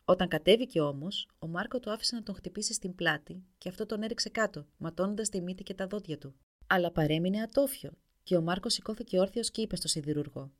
Όταν 0.06 0.28
κατέβηκε 0.28 0.82
όμως, 0.82 1.30
ο 1.40 1.48
Μάρκο 1.48 1.80
το 1.80 1.92
άφησε 1.92 2.16
να 2.16 2.24
τον 2.24 2.36
χτυπήσει 2.36 2.74
στην 2.74 2.96
πλάτη 2.96 3.44
και 3.58 3.70
αυτό 3.70 3.86
τον 3.86 4.02
έριξε 4.02 4.30
κάτω, 4.30 4.66
ματώνοντας 4.78 5.30
τη 5.30 5.42
μύτη 5.42 5.64
και 5.64 5.74
τα 5.74 5.88
δόντια 5.88 6.18
του. 6.18 6.36
Αλλά 6.68 6.92
παρέμεινε 6.92 7.42
ατόφιο 7.42 7.92
και 8.24 8.36
ο 8.38 8.42
Μάρκο 8.42 8.70
σηκώθηκε 8.70 9.20
όρθιος 9.20 9.52
και 9.52 9.62
είπε 9.62 9.76
στο 9.76 9.88
σιδηρουργό: 9.88 10.52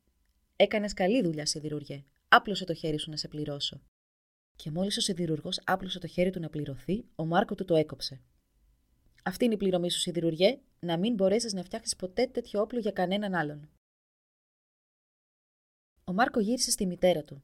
Έκανες 0.56 0.94
καλή 0.94 1.24
δουλειά, 1.24 1.46
σιδηρουργέ. 1.46 2.04
Άπλωσε 2.28 2.66
το 2.66 2.74
χέρι 2.74 3.00
σου 3.00 3.10
να 3.10 3.18
σε 3.18 3.28
πληρώσω. 3.28 3.82
Και 4.56 4.72
μόλις 4.72 4.98
ο 4.98 5.02
σιδηρουργός 5.02 5.62
άπλωσε 5.64 6.00
το 6.00 6.08
χέρι 6.08 6.30
του 6.30 6.40
να 6.40 6.50
πληρωθεί, 6.50 7.06
ο 7.16 7.26
Μάρκο 7.26 7.56
του 7.56 7.66
το 7.66 7.76
έκοψε. 7.76 8.22
Αυτή 9.24 9.46
είναι 9.46 9.54
η 9.54 9.58
πληρωμή 9.58 9.92
σου, 9.92 10.00
σιδηρουργέ, 10.00 10.60
να 10.80 10.98
μην 10.98 11.14
μπορέσεις 11.14 11.54
να 11.54 11.64
φτιάξει 11.64 11.96
ποτέ 11.96 12.28
τέτοιο 12.28 12.62
όπλο 12.62 12.80
για 12.80 12.92
κανέναν 12.92 13.34
άλλον. 13.34 13.70
Ο 16.04 16.14
Μάρκο 16.14 16.40
γύρισε 16.40 16.72
στη 16.72 16.86
μητέρα 16.86 17.24
του. 17.24 17.44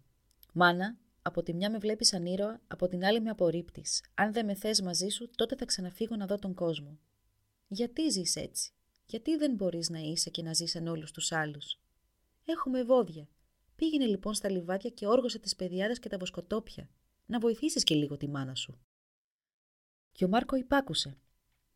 Μάνα, 0.53 0.97
από 1.21 1.43
τη 1.43 1.53
μια 1.53 1.71
με 1.71 1.77
βλέπεις 1.77 2.07
σαν 2.07 2.25
ήρωα, 2.25 2.61
από 2.67 2.87
την 2.87 3.05
άλλη 3.05 3.21
με 3.21 3.29
απορρίπτεις. 3.29 4.03
Αν 4.13 4.33
δεν 4.33 4.45
με 4.45 4.55
θες 4.55 4.81
μαζί 4.81 5.07
σου, 5.07 5.29
τότε 5.35 5.55
θα 5.55 5.65
ξαναφύγω 5.65 6.15
να 6.15 6.25
δω 6.25 6.39
τον 6.39 6.53
κόσμο. 6.53 6.99
Γιατί 7.67 8.09
ζεις 8.09 8.35
έτσι, 8.35 8.71
γιατί 9.05 9.35
δεν 9.37 9.53
μπορείς 9.53 9.89
να 9.89 9.99
είσαι 9.99 10.29
και 10.29 10.41
να 10.41 10.53
ζεις 10.53 10.71
σαν 10.71 10.87
όλους 10.87 11.11
τους 11.11 11.31
άλλους; 11.31 11.79
Έχουμε 12.45 12.83
βόδια. 12.83 13.27
Πήγαινε 13.75 14.05
λοιπόν 14.05 14.33
στα 14.33 14.49
λιβάδια 14.49 14.89
και 14.89 15.07
όργωσε 15.07 15.39
τις 15.39 15.55
παιδιάδε 15.55 15.93
και 15.93 16.09
τα 16.09 16.17
βοσκοτόπια. 16.17 16.89
Να 17.31 17.39
βοηθήσεις 17.39 17.83
και 17.83 17.95
λίγο 17.95 18.17
τη 18.17 18.27
μάνα 18.27 18.55
σου. 18.55 18.79
Και 20.11 20.25
ο 20.25 20.27
Μάρκο 20.27 20.55
υπάκουσε. 20.55 21.17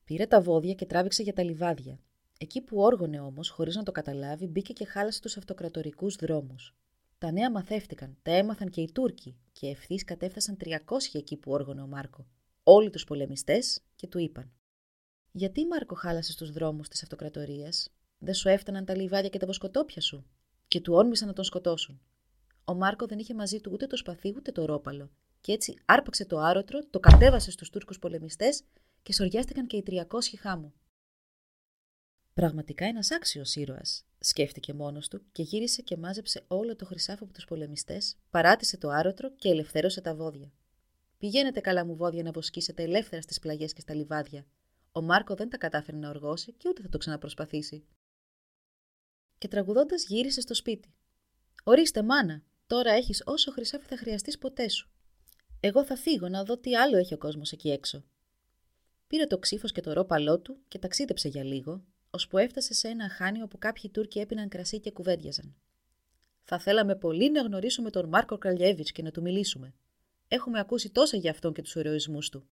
Πήρε 0.03 0.25
τα 0.25 0.41
βόδια 0.41 0.73
και 0.73 0.85
τράβηξε 0.85 1.23
για 1.23 1.33
τα 1.33 1.43
λιβάδια. 1.43 1.99
Εκεί 2.37 2.61
που 2.61 2.77
όργωνε 2.79 3.19
όμως, 3.19 3.49
χωρίς 3.49 3.75
να 3.75 3.83
το 3.83 3.91
καταλάβει, 3.91 4.47
μπήκε 4.47 4.73
και 4.73 4.85
χάλασε 4.85 5.21
τους 5.21 5.37
αυτοκρατορικούς 5.37 6.15
δρόμους. 6.15 6.75
Τα 7.17 7.31
νέα 7.31 7.51
μαθεύτηκαν, 7.51 8.17
τα 8.21 8.31
έμαθαν 8.31 8.69
και 8.69 8.81
οι 8.81 8.91
Τούρκοι, 8.91 9.37
και 9.51 9.67
ευθύς 9.67 10.03
κατέφτασαν 10.03 10.57
300 10.57 11.15
εκεί 11.17 11.37
που 11.37 11.51
όργωνε 11.51 11.81
ο 11.81 11.87
Μάρκο. 11.87 12.27
Όλοι 12.63 12.89
τους 12.89 13.03
πολεμιστές 13.03 13.81
και 13.95 14.07
του 14.07 14.19
είπαν: 14.19 14.51
Γιατί, 15.31 15.65
Μάρκο, 15.65 15.95
χάλασες 15.95 16.35
τους 16.35 16.51
δρόμους 16.51 16.87
της 16.87 17.03
αυτοκρατορίας, 17.03 17.89
δεν 18.17 18.33
σου 18.33 18.49
έφταναν 18.49 18.85
τα 18.85 18.95
λιβάδια 18.95 19.29
και 19.29 19.39
τα 19.39 19.45
βοσκοτόπια 19.45 20.01
σου, 20.01 20.25
και 20.67 20.81
του 20.81 20.93
όρμησαν 20.93 21.27
να 21.27 21.33
τον 21.33 21.43
σκοτώσουν. 21.43 22.01
Ο 22.65 22.73
Μάρκο 22.73 23.05
δεν 23.05 23.19
είχε 23.19 23.33
μαζί 23.33 23.61
του 23.61 23.71
ούτε 23.73 23.87
το 23.87 23.97
σπαθί 23.97 24.33
ούτε 24.37 24.51
το 24.51 24.65
ρόπαλο, 24.65 25.11
και 25.45 25.51
έτσι 25.51 25.77
άρπαξε 25.85 26.25
το 26.25 26.39
άρωτρο, 26.39 26.85
το 26.89 26.99
κατέβασε 26.99 27.51
στους 27.51 27.69
Τούρκους 27.69 27.99
πολεμιστές 27.99 28.63
και 29.03 29.13
σοριάστηκαν 29.13 29.67
και 29.67 29.77
οι 29.77 29.83
300 29.87 30.03
χάμου. 30.39 30.73
Πραγματικά 32.33 32.85
ένας 32.85 33.11
άξιος 33.11 33.55
ήρωας, 33.55 34.05
σκέφτηκε 34.19 34.73
μόνος 34.73 35.07
του 35.07 35.21
και 35.31 35.43
γύρισε 35.43 35.81
και 35.81 35.97
μάζεψε 35.97 36.43
όλο 36.47 36.75
το 36.75 36.85
χρυσάφο 36.85 37.23
από 37.23 37.33
τους 37.33 37.45
πολεμιστές, 37.45 38.17
παράτησε 38.29 38.77
το 38.77 38.89
άρωτρο 38.89 39.31
και 39.31 39.49
ελευθέρωσε 39.49 40.01
τα 40.01 40.15
βόδια. 40.15 40.51
Πηγαίνετε 41.17 41.59
καλά 41.59 41.85
μου 41.85 41.95
βόδια 41.95 42.23
να 42.23 42.31
βοσκήσετε 42.31 42.83
ελεύθερα 42.83 43.21
στις 43.21 43.39
πλαγιές 43.39 43.73
και 43.73 43.81
στα 43.81 43.93
λιβάδια. 43.93 44.45
Ο 44.91 45.01
Μάρκο 45.01 45.35
δεν 45.35 45.49
τα 45.49 45.57
κατάφερε 45.57 45.97
να 45.97 46.09
οργώσει 46.09 46.53
και 46.53 46.69
ούτε 46.69 46.81
θα 46.81 46.89
το 46.89 46.97
ξαναπροσπαθήσει. 46.97 47.85
Και 49.37 49.47
τραγουδώντας 49.47 50.05
γύρισε 50.05 50.41
στο 50.41 50.53
σπίτι. 50.53 50.93
Ορίστε, 51.63 52.03
μάνα, 52.03 52.43
τώρα 52.67 52.91
έχεις 52.91 53.21
όσο 53.25 53.51
χρυσάφι 53.51 53.85
θα 53.85 53.97
χρειαστείς 53.97 54.37
ποτέ 54.37 54.69
σου. 54.69 54.89
Εγώ 55.59 55.85
θα 55.85 55.95
φύγω 55.95 56.29
να 56.29 56.43
δω 56.43 56.57
τι 56.57 56.75
άλλο 56.75 56.97
έχει 56.97 57.13
ο 57.13 57.17
κόσμος 57.17 57.51
εκεί 57.51 57.69
έξω. 57.69 58.03
Πήρε 59.07 59.25
το 59.25 59.37
ξύφος 59.37 59.71
και 59.71 59.81
το 59.81 59.93
ρόπαλό 59.93 60.39
του 60.39 60.57
και 60.67 60.79
ταξίδεψε 60.79 61.27
για 61.27 61.43
λίγο, 61.43 61.83
ώσπου 62.09 62.37
έφτασε 62.37 62.73
σε 62.73 62.87
ένα 62.87 63.09
χάνι 63.09 63.41
όπου 63.41 63.57
κάποιοι 63.57 63.89
Τούρκοι 63.89 64.19
έπιναν 64.19 64.49
κρασί 64.49 64.79
και 64.79 64.91
κουβέντιαζαν. 64.91 65.55
Θα 66.43 66.59
θέλαμε 66.59 66.95
πολύ 66.95 67.31
να 67.31 67.41
γνωρίσουμε 67.41 67.89
τον 67.89 68.09
Μάρκο 68.09 68.37
Κραλιέβιτ 68.37 68.87
και 68.93 69.01
να 69.01 69.11
του 69.11 69.21
μιλήσουμε. 69.21 69.73
Έχουμε 70.27 70.59
ακούσει 70.59 70.89
τόσα 70.89 71.17
για 71.17 71.31
αυτόν 71.31 71.53
και 71.53 71.61
τους 71.61 71.75
ηρωισμούς 71.75 72.29
του. 72.29 72.49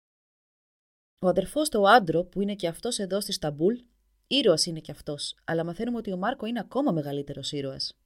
Ο 1.19 1.27
αδερφός 1.27 1.69
του 1.69 1.89
Άντρο, 1.89 2.23
που 2.23 2.41
είναι 2.41 2.55
και 2.55 2.67
αυτός 2.67 2.99
εδώ 2.99 3.21
στη 3.21 3.31
Σταμπούλ, 3.31 3.75
ήρωας 4.27 4.65
είναι 4.65 4.79
και 4.79 4.91
αυτός, 4.91 5.35
αλλά 5.43 5.63
μαθαίνουμε 5.63 5.97
ότι 5.97 6.11
ο 6.11 6.17
Μάρκο 6.17 6.45
είναι 6.45 6.59
ακόμα 6.59 6.91
μεγαλύτερος 6.91 7.51
ήρωας. 7.51 7.97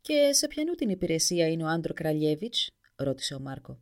Και 0.00 0.32
σε 0.32 0.46
ποιανού 0.46 0.72
την 0.72 0.88
υπηρεσία 0.88 1.48
είναι 1.48 1.64
ο 1.64 1.66
Άντρο 1.66 1.94
Κραλιέβιτς, 1.94 2.54
ρώτησε 3.02 3.34
ο 3.34 3.40
Μάρκο. 3.40 3.80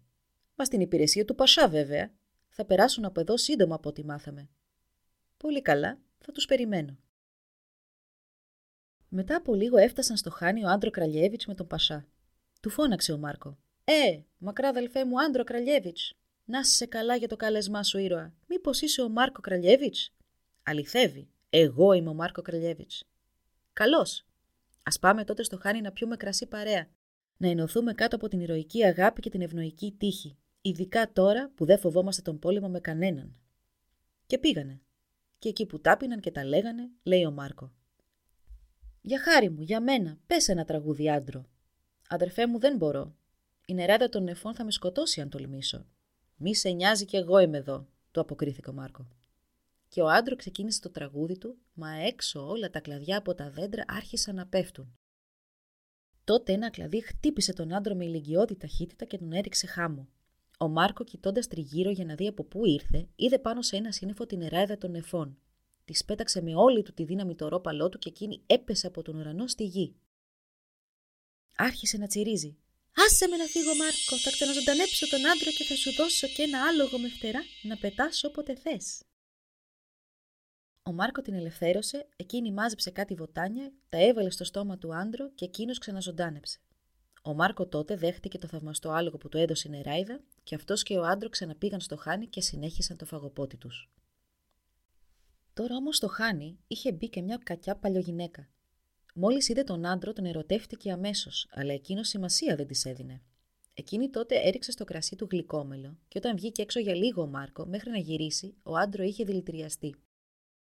Μα 0.55 0.65
στην 0.65 0.81
υπηρεσία 0.81 1.25
του 1.25 1.35
Πασά, 1.35 1.69
βέβαια, 1.69 2.13
θα 2.49 2.65
περάσουν 2.65 3.05
από 3.05 3.21
εδώ 3.21 3.37
σύντομα 3.37 3.75
από 3.75 3.89
ό,τι 3.89 4.05
μάθαμε. 4.05 4.49
Πολύ 5.37 5.63
καλά, 5.63 5.99
θα 6.19 6.33
τους 6.33 6.47
περιμένω. 6.47 6.99
Μετά 9.09 9.37
από 9.37 9.55
λίγο 9.55 9.77
έφτασαν 9.77 10.17
στο 10.17 10.31
χάνι 10.31 10.65
ο 10.65 10.69
Άντρο 10.69 10.91
Κραλιέβιτς 10.91 11.47
με 11.47 11.55
τον 11.55 11.67
Πασά. 11.67 12.07
Του 12.61 12.71
φώναξε 12.71 13.13
ο 13.13 13.19
Μάρκο. 13.19 13.59
«Ε, 13.85 14.21
μακρά 14.39 14.69
αδελφέ 14.69 15.05
μου 15.05 15.23
Άντρο 15.23 15.45
Κραλιέβιτς, 15.45 16.15
να 16.45 16.65
σε 16.65 16.87
καλά 16.87 17.17
για 17.17 17.29
το 17.29 17.37
κάλεσμά 17.37 17.83
σου 17.83 17.99
ήρωα. 17.99 18.35
Μήπως 18.47 18.81
είσαι 18.81 19.03
ο 19.03 19.09
Μάρκο 19.09 19.41
Κραλιέβιτς» 19.41 20.13
Αληθεύει. 20.63 21.29
Εγώ 21.51 21.93
είμαι 21.93 22.09
ο 22.09 22.15
Μάρκο 22.15 22.43
Κρελιέβιτ. 22.43 22.91
Καλώς. 23.73 24.27
Α 24.83 24.99
πάμε 24.99 25.25
τότε 25.25 25.43
στο 25.43 25.59
χάνι 25.59 25.81
να 25.81 25.93
πιούμε 25.93 26.17
κρασί 26.17 26.47
παρέα. 26.47 26.89
Να 27.43 27.49
ενωθούμε 27.49 27.93
κάτω 27.93 28.17
από 28.17 28.29
την 28.29 28.41
ηρωική 28.41 28.85
αγάπη 28.85 29.21
και 29.21 29.31
την 29.31 29.41
ευνοϊκή 29.41 29.95
τύχη. 29.99 30.37
Ειδικά 30.61 31.13
τώρα 31.13 31.51
που 31.55 31.65
δεν 31.65 31.79
φοβόμαστε 31.79 32.23
τον 32.23 32.39
πόλεμο 32.39 32.69
με 32.69 32.81
κανέναν. 32.81 33.37
Και 34.27 34.39
πήγανε. 34.39 34.81
Και 35.39 35.49
εκεί 35.49 35.67
που 35.67 35.81
τάπιναν 35.81 36.21
και 36.21 36.31
τα 36.31 36.45
λέγανε, 36.45 36.91
λέει 37.03 37.25
ο 37.25 37.31
Μάρκο. 37.31 37.73
Για 39.01 39.21
χάρη 39.21 39.51
μου, 39.51 39.63
για 39.63 39.81
μένα, 39.81 40.19
πες 40.27 40.49
ένα 40.49 40.65
τραγούδι 40.65 41.11
άντρο. 41.11 41.45
Αδερφέ 42.09 42.47
μου, 42.47 42.59
δεν 42.59 42.77
μπορώ. 42.77 43.17
Η 43.67 43.75
νεράδα 43.75 44.09
των 44.09 44.23
νεφών 44.23 44.55
θα 44.55 44.65
με 44.65 44.71
σκοτώσει 44.71 45.21
αν 45.21 45.29
τολμήσω. 45.29 45.87
Μη 46.37 46.55
σε 46.55 46.71
νοιάζει 46.71 47.05
κι 47.05 47.17
εγώ 47.17 47.39
είμαι 47.39 47.59
εδώ, 47.59 47.89
του 48.11 48.21
αποκρίθηκε 48.21 48.71
ο 48.71 48.73
Μάρκο. 48.73 49.09
Και 49.89 50.01
ο 50.01 50.09
άντρο 50.09 50.37
ξεκίνησε 50.37 50.81
το 50.81 50.91
τραγούδι 50.91 51.39
του, 51.39 51.59
μα 51.73 51.91
έξω 51.91 52.49
όλα 52.49 52.71
τα 52.71 52.81
κλαδιά 52.81 53.19
από 53.19 53.35
τα 53.35 53.51
δέντρα 53.51 53.85
άρχισαν 53.87 54.35
να 54.35 54.47
πέφτουν. 54.47 54.99
Τότε 56.25 56.53
ένα 56.53 56.71
κλαδί 56.71 57.01
χτύπησε 57.01 57.53
τον 57.53 57.75
άντρο 57.75 57.95
με 57.95 58.05
ηλικιώδη 58.05 58.57
ταχύτητα 58.57 59.05
και 59.05 59.19
τον 59.19 59.33
έριξε 59.33 59.67
χάμο. 59.67 60.09
Ο 60.59 60.69
Μάρκο, 60.69 61.05
κοιτώντας 61.05 61.47
τριγύρω 61.47 61.91
για 61.91 62.05
να 62.05 62.15
δει 62.15 62.27
από 62.27 62.45
πού 62.45 62.67
ήρθε, 62.67 63.09
είδε 63.17 63.39
πάνω 63.39 63.63
σε 63.63 63.77
ένα 63.77 63.93
σύννεφο 63.93 64.27
την 64.27 64.39
νεράδα 64.39 64.79
των 64.79 64.91
νεφών. 64.91 65.39
Της 65.85 66.05
πέταξε 66.05 66.43
με 66.43 66.55
όλη 66.55 66.83
του 66.83 66.93
τη 66.93 67.05
δύναμη 67.05 67.35
το 67.35 67.49
ρόπαλό 67.49 67.89
του 67.89 67.99
και 67.99 68.09
εκείνη 68.09 68.43
έπεσε 68.47 68.87
από 68.87 69.03
τον 69.03 69.17
ουρανό 69.17 69.47
στη 69.47 69.65
γη. 69.65 69.95
Άρχισε 71.57 71.97
να 71.97 72.07
τσιρίζει. 72.07 72.57
Άσε 73.07 73.29
με 73.29 73.37
να 73.37 73.45
φύγω, 73.45 73.75
Μάρκο. 73.75 74.17
Θα 74.19 74.31
ξαναζωντανέψω 74.31 75.09
τον 75.09 75.27
άντρα 75.27 75.51
και 75.51 75.65
θα 75.65 75.77
σου 75.77 75.93
δώσω 75.93 76.27
και 76.27 76.43
ένα 76.43 76.65
άλογο 76.65 76.99
με 76.99 77.09
φτερά 77.09 77.41
να 77.63 77.77
πετάσω 77.77 78.29
όποτε 78.29 78.55
θες. 78.55 79.03
Ο 80.91 80.93
Μάρκο 80.93 81.21
την 81.21 81.35
ελευθέρωσε, 81.35 82.09
εκείνη 82.17 82.53
μάζεψε 82.53 82.91
κάτι 82.91 83.15
βοτάνια, 83.15 83.73
τα 83.89 83.99
έβαλε 83.99 84.31
στο 84.31 84.45
στόμα 84.45 84.79
του 84.79 84.95
άντρο 84.95 85.31
και 85.31 85.45
εκείνος 85.45 85.79
ξαναζωντάνεψε. 85.79 86.59
Ο 87.23 87.35
Μάρκο 87.35 87.67
τότε 87.67 87.97
δέχτηκε 87.97 88.39
το 88.39 88.47
θαυμαστό 88.47 88.91
άλογο 88.91 89.17
που 89.17 89.29
του 89.29 89.39
έδωσε 89.39 89.69
η 89.69 89.71
νεράιδα 89.71 90.21
και 90.43 90.55
αυτός 90.55 90.83
και 90.83 90.99
ο 90.99 91.05
άντρο 91.05 91.29
ξαναπήγαν 91.29 91.81
στο 91.81 91.97
χάνι 91.97 92.27
και 92.27 92.41
συνέχισαν 92.41 92.97
το 92.97 93.05
φαγοπότη 93.05 93.57
τους. 93.57 93.91
Τώρα 95.55 95.77
όμως 95.77 95.97
στο 95.97 96.09
χάνι 96.09 96.59
είχε 96.67 96.93
μπει 96.93 97.09
και 97.09 97.23
μια 97.23 97.41
κακιά 97.43 97.77
παλιογυναίκα. 97.77 98.49
Μόλις 99.15 99.49
είδε 99.49 99.63
τον 99.63 99.87
άντρο, 99.87 100.13
τον 100.13 100.25
ερωτεύτηκε 100.25 100.91
αμέσως, 100.91 101.49
αλλά 101.51 101.73
εκείνος 101.73 102.09
σημασία 102.09 102.57
δεν 102.57 102.67
της 102.67 102.85
έδινε. 102.85 103.23
Εκείνη 103.75 104.11
τότε 104.11 104.35
έριξε 104.35 104.71
στο 104.71 104.85
κρασί 104.85 105.17
του 105.17 105.29
γλυκόμελο, 105.31 105.99
και 106.09 106.19
όταν 106.19 106.37
βγήκε 106.37 106.63
έξω 106.63 106.81
για 106.81 106.95
λίγο 106.95 107.23
ο 107.23 107.27
Μάρκο, 107.27 107.67
μέχρι 107.67 107.91
να 107.91 107.99
γυρίσει, 107.99 108.55
ο 108.63 108.77
άντρο 108.77 109.03
είχε 109.03 109.25
δηλητηριαστεί. 109.25 109.97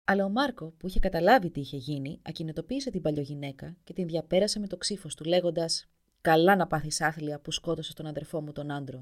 Αλλά 0.04 0.24
ο 0.24 0.28
Μάρκο, 0.28 0.70
που 0.70 0.86
είχε 0.86 0.98
καταλάβει 0.98 1.50
τι 1.50 1.60
είχε 1.60 1.76
γίνει, 1.76 2.20
ακινητοποίησε 2.22 2.90
την 2.90 3.00
παλιογυναίκα 3.00 3.76
και 3.84 3.92
την 3.92 4.06
διαπέρασε 4.06 4.58
με 4.58 4.66
το 4.66 4.76
ξύφος 4.76 5.14
του, 5.14 5.24
λέγοντας: 5.24 5.86
Καλά 6.20 6.56
να 6.56 6.66
πάθεις 6.66 7.00
άθλια 7.00 7.40
που 7.40 7.50
σκότωσε 7.50 7.94
τον 7.94 8.06
αδερφό 8.06 8.40
μου 8.40 8.52
τον 8.52 8.70
άντρο. 8.70 9.00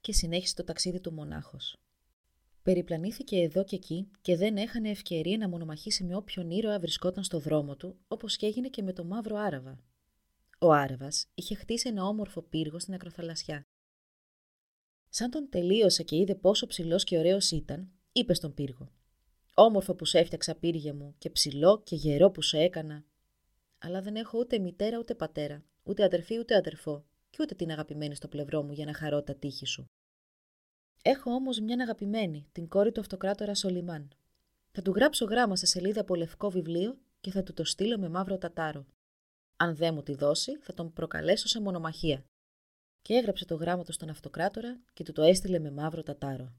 Και 0.00 0.12
συνέχισε 0.12 0.54
το 0.54 0.64
ταξίδι 0.64 1.00
του 1.00 1.12
μονάχος. 1.12 1.76
Περιπλανήθηκε 2.62 3.36
εδώ 3.36 3.64
και 3.64 3.76
εκεί 3.76 4.10
και 4.20 4.36
δεν 4.36 4.56
έχανε 4.56 4.90
ευκαιρία 4.90 5.38
να 5.38 5.48
μονομαχήσει 5.48 6.04
με 6.04 6.16
όποιον 6.16 6.50
ήρωα 6.50 6.78
βρισκόταν 6.78 7.24
στο 7.24 7.38
δρόμο 7.38 7.76
του, 7.76 7.96
όπως 8.08 8.36
και 8.36 8.46
έγινε 8.46 8.68
και 8.68 8.82
με 8.82 8.92
το 8.92 9.04
μαύρο 9.04 9.36
Άραβα. 9.36 9.78
Ο 10.58 10.72
Άραβας 10.72 11.26
είχε 11.34 11.54
χτίσει 11.54 11.88
ένα 11.88 12.04
όμορφο 12.04 12.42
πύργο 12.42 12.78
στην 12.78 12.94
ακροθαλασσιά. 12.94 13.62
Σαν 15.08 15.30
τον 15.30 15.48
τελείωσε 15.50 16.02
και 16.02 16.16
είδε 16.16 16.34
πόσο 16.34 16.66
ψηλός 16.66 17.04
και 17.04 17.18
ωραίος 17.18 17.50
ήταν, 17.50 17.90
είπε 18.12 18.34
στον 18.34 18.54
πύργο: 18.54 18.92
Όμορφο 19.58 19.94
που 19.94 20.04
σε 20.04 20.18
έφτιαξα 20.18 20.54
πύργια 20.54 20.94
μου 20.94 21.14
και 21.18 21.30
ψηλό 21.30 21.82
και 21.82 21.94
γερό 21.94 22.30
που 22.30 22.42
σε 22.42 22.58
έκανα. 22.58 23.04
Αλλά 23.78 24.02
δεν 24.02 24.16
έχω 24.16 24.38
ούτε 24.38 24.58
μητέρα 24.58 24.98
ούτε 24.98 25.14
πατέρα, 25.14 25.64
ούτε 25.82 26.04
αδερφή 26.04 26.38
ούτε 26.38 26.56
αδερφό, 26.56 27.04
και 27.30 27.38
ούτε 27.40 27.54
την 27.54 27.70
αγαπημένη 27.70 28.14
στο 28.14 28.28
πλευρό 28.28 28.62
μου 28.62 28.72
για 28.72 28.84
να 28.84 28.94
χαρώ 28.94 29.22
τα 29.22 29.34
τείχη 29.34 29.66
σου. 29.66 29.90
Έχω 31.02 31.30
όμως 31.30 31.60
μια 31.60 31.76
αγαπημένη, 31.82 32.46
την 32.52 32.68
κόρη 32.68 32.92
του 32.92 33.00
αυτοκράτορα 33.00 33.54
Σολιμάν. 33.54 34.08
Θα 34.70 34.82
του 34.82 34.90
γράψω 34.90 35.24
γράμμα 35.24 35.56
σε 35.56 35.66
σελίδα 35.66 36.00
από 36.00 36.14
λευκό 36.14 36.50
βιβλίο 36.50 36.98
και 37.20 37.30
θα 37.30 37.42
του 37.42 37.52
το 37.52 37.64
στείλω 37.64 37.98
με 37.98 38.08
μαύρο 38.08 38.38
τατάρο. 38.38 38.86
Αν 39.56 39.76
δεν 39.76 39.94
μου 39.94 40.02
τη 40.02 40.14
δώσει, 40.14 40.56
θα 40.56 40.74
τον 40.74 40.92
προκαλέσω 40.92 41.48
σε 41.48 41.60
μονομαχία. 41.60 42.24
Και 43.02 43.14
έγραψε 43.14 43.44
το 43.44 43.54
γράμμα 43.54 43.84
του 43.84 43.92
στον 43.92 44.08
αυτοκράτορα 44.08 44.80
και 44.92 45.04
του 45.04 45.12
το 45.12 45.22
έστειλε 45.22 45.58
με 45.58 45.70
μαύρο 45.70 46.02
τατάρο. 46.02 46.54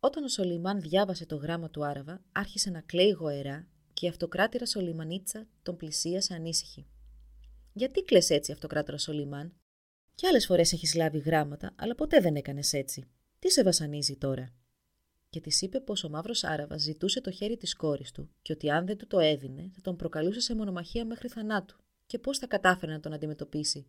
Όταν 0.00 0.24
ο 0.24 0.28
Σολιμάν 0.28 0.80
διάβασε 0.80 1.26
το 1.26 1.36
γράμμα 1.36 1.70
του 1.70 1.84
Άραβα, 1.84 2.24
άρχισε 2.32 2.70
να 2.70 2.80
κλαίει 2.80 3.10
γοερά 3.10 3.66
και 3.92 4.06
η 4.06 4.08
αυτοκράτηρα 4.08 4.66
Σολιμανίτσα 4.66 5.46
τον 5.62 5.76
πλησίασε 5.76 6.34
ανήσυχη. 6.34 6.86
Γιατί 7.72 8.02
κλε 8.02 8.20
έτσι, 8.28 8.52
αυτοκράτορα 8.52 8.98
Σολιμάν, 8.98 9.54
και 10.14 10.26
άλλες 10.26 10.46
φορές 10.46 10.72
έχεις 10.72 10.94
λάβει 10.94 11.18
γράμματα, 11.18 11.72
αλλά 11.76 11.94
ποτέ 11.94 12.20
δεν 12.20 12.36
έκανες 12.36 12.72
έτσι. 12.72 13.08
Τι 13.38 13.50
σε 13.50 13.62
βασανίζει 13.62 14.16
τώρα; 14.16 14.54
Και 15.30 15.40
της 15.40 15.62
είπε 15.62 15.80
πως 15.80 16.04
ο 16.04 16.08
μαύρος 16.08 16.44
Άραβα 16.44 16.76
ζητούσε 16.76 17.20
το 17.20 17.30
χέρι 17.30 17.56
της 17.56 17.76
κόρης 17.76 18.12
του 18.12 18.30
και 18.42 18.52
ότι 18.52 18.70
αν 18.70 18.86
δεν 18.86 18.96
του 18.96 19.06
το 19.06 19.18
έδινε, 19.18 19.70
θα 19.74 19.80
τον 19.80 19.96
προκαλούσε 19.96 20.40
σε 20.40 20.54
μονομαχία 20.54 21.04
μέχρι 21.04 21.28
θανάτου 21.28 21.76
και 22.06 22.18
πώ 22.18 22.34
θα 22.34 22.46
κατάφερε 22.46 22.92
να 22.92 23.00
τον 23.00 23.12
αντιμετωπίσει. 23.12 23.86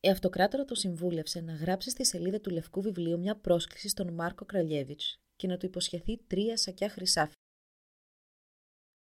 Η 0.00 0.08
αυτοκράτορα 0.08 0.64
το 0.64 0.74
συμβούλευσε 0.74 1.40
να 1.40 1.54
γράψει 1.54 1.90
στη 1.90 2.06
σελίδα 2.06 2.40
του 2.40 2.50
λευκού 2.50 2.82
βιβλίου 2.82 3.18
μια 3.18 3.36
πρόσκληση 3.36 3.88
στον 3.88 4.14
Μάρκο 4.14 4.44
Κραλιέβιτς 4.44 5.20
και 5.36 5.46
να 5.46 5.56
του 5.56 5.66
υποσχεθεί 5.66 6.18
τρία 6.26 6.56
σακιά 6.56 6.88
χρυσάφι. 6.88 7.34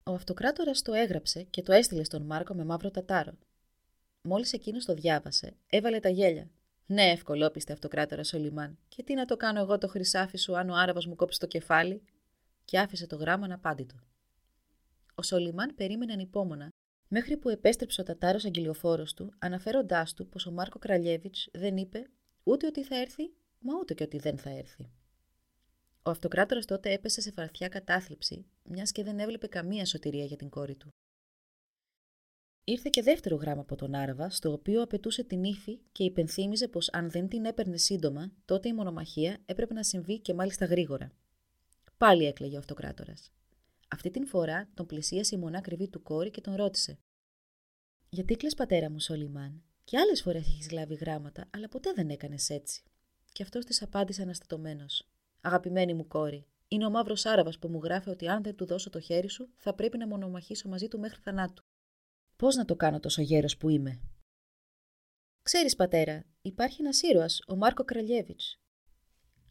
Ο 0.03 0.13
αυτοκράτορας 0.13 0.81
το 0.81 0.93
έγραψε 0.93 1.43
και 1.43 1.61
το 1.61 1.73
έστειλε 1.73 2.03
στον 2.03 2.21
Μάρκο 2.21 2.53
με 2.53 2.65
μαύρο 2.65 2.91
τατάρο. 2.91 3.37
Μόλις 4.21 4.53
εκείνος 4.53 4.85
το 4.85 4.93
διάβασε, 4.93 5.55
έβαλε 5.67 5.99
τα 5.99 6.09
γέλια. 6.09 6.49
Ναι, 6.85 7.03
ευκολόπιστε 7.03 7.73
αυτοκράτορας 7.73 8.27
Σολιμάν. 8.27 8.77
Και 8.87 9.03
τι 9.03 9.13
να 9.13 9.25
το 9.25 9.37
κάνω 9.37 9.59
εγώ 9.59 9.77
το 9.77 9.87
χρυσάφι 9.87 10.37
σου, 10.37 10.57
αν 10.57 10.69
ο 10.69 10.75
Άραβας 10.75 11.05
μου 11.05 11.15
κόψει 11.15 11.39
το 11.39 11.47
κεφάλι; 11.47 12.01
Και 12.65 12.79
άφησε 12.79 13.07
το 13.07 13.15
γράμμα 13.15 13.45
αναπάντητο. 13.45 13.95
Ο 15.15 15.21
Σολιμάν 15.21 15.75
περίμενε 15.75 16.13
ανυπόμονα 16.13 16.69
μέχρι 17.07 17.37
που 17.37 17.49
επέστρεψε 17.49 18.01
ο 18.01 18.03
τατάρος 18.03 18.45
αγγελιοφόρος 18.45 19.13
του, 19.13 19.33
αναφέροντάς 19.37 20.13
του 20.13 20.27
πως 20.27 20.45
ο 20.45 20.51
Μάρκο 20.51 20.79
Κραλιέβιτς 20.79 21.49
δεν 21.53 21.77
είπε 21.77 22.09
ούτε 22.43 22.65
ότι 22.65 22.83
θα 22.83 22.95
έρθει, 22.95 23.23
μα 23.59 23.73
ούτε 23.79 23.93
και 23.93 24.03
ότι 24.03 24.17
δεν 24.17 24.37
θα 24.37 24.49
έρθει. 24.49 24.89
Ο 26.03 26.09
αυτοκράτορας 26.09 26.65
τότε 26.65 26.91
έπεσε 26.91 27.21
σε 27.21 27.31
φαρθιά 27.31 27.67
κατάθλιψη, 27.67 28.45
μιας 28.63 28.91
και 28.91 29.03
δεν 29.03 29.19
έβλεπε 29.19 29.47
καμία 29.47 29.85
σωτηρία 29.85 30.25
για 30.25 30.37
την 30.37 30.49
κόρη 30.49 30.75
του. 30.75 30.89
Ήρθε 32.63 32.89
και 32.91 33.01
δεύτερο 33.01 33.35
γράμμα 33.35 33.61
από 33.61 33.75
τον 33.75 33.95
Άραβα, 33.95 34.29
στο 34.29 34.51
οποίο 34.51 34.81
απαιτούσε 34.81 35.23
την 35.23 35.43
ύφη 35.43 35.79
και 35.91 36.03
υπενθύμιζε 36.03 36.67
πως 36.67 36.89
αν 36.89 37.09
δεν 37.09 37.27
την 37.27 37.45
έπαιρνε 37.45 37.77
σύντομα, 37.77 38.31
τότε 38.45 38.69
η 38.69 38.73
μονομαχία 38.73 39.37
έπρεπε 39.45 39.73
να 39.73 39.83
συμβεί 39.83 40.19
και 40.19 40.33
μάλιστα 40.33 40.65
γρήγορα. 40.65 41.11
Πάλι 41.97 42.25
έκλαιγε 42.25 42.55
ο 42.55 42.59
αυτοκράτορας. 42.59 43.31
Αυτή 43.87 44.09
την 44.09 44.27
φορά 44.27 44.69
τον 44.73 44.85
πλησίασε 44.85 45.35
η 45.35 45.37
μονά 45.37 45.61
κρυβή 45.61 45.89
του 45.89 46.01
κόρη 46.01 46.31
και 46.31 46.41
τον 46.41 46.55
ρώτησε. 46.55 46.99
Γιατί 48.09 48.35
κλε, 48.35 48.49
πατέρα 48.57 48.89
μου, 48.89 48.99
Σολιμάν, 48.99 49.63
και 49.83 49.97
άλλες 49.97 50.21
φορές 50.21 50.47
έχεις 50.47 50.71
λάβει 50.71 50.93
γράμματα, 50.93 51.49
αλλά 51.49 51.67
ποτέ 51.67 51.93
δεν 51.93 52.09
έκανες 52.09 52.49
έτσι. 52.49 52.83
Και 53.31 53.43
αυτός 53.43 53.65
της 53.65 53.81
απάντησε 53.81 54.21
αναστατωμένος. 54.21 55.07
Αγαπημένη 55.41 55.93
μου 55.93 56.07
κόρη, 56.07 56.45
είναι 56.67 56.85
ο 56.85 56.89
μαύρος 56.89 57.25
Άραβα 57.25 57.51
που 57.59 57.67
μου 57.67 57.79
γράφει 57.83 58.09
ότι 58.09 58.27
αν 58.27 58.43
δεν 58.43 58.55
του 58.55 58.65
δώσω 58.65 58.89
το 58.89 58.99
χέρι 58.99 59.29
σου, 59.29 59.49
θα 59.57 59.73
πρέπει 59.73 59.97
να 59.97 60.07
μονομαχήσω 60.07 60.67
μαζί 60.67 60.87
του 60.87 60.99
μέχρι 60.99 61.21
θανάτου. 61.21 61.63
Πώς 62.35 62.55
να 62.55 62.65
το 62.65 62.75
κάνω 62.75 62.99
τόσο 62.99 63.21
γέρος 63.21 63.57
που 63.57 63.69
είμαι; 63.69 64.01
Ξέρεις, 65.41 65.75
πατέρα, 65.75 66.25
υπάρχει 66.41 66.81
ένας 66.81 67.01
ήρωας, 67.01 67.39
ο 67.47 67.55
Μάρκο 67.55 67.83
Κραλιέβιτ. 67.83 68.39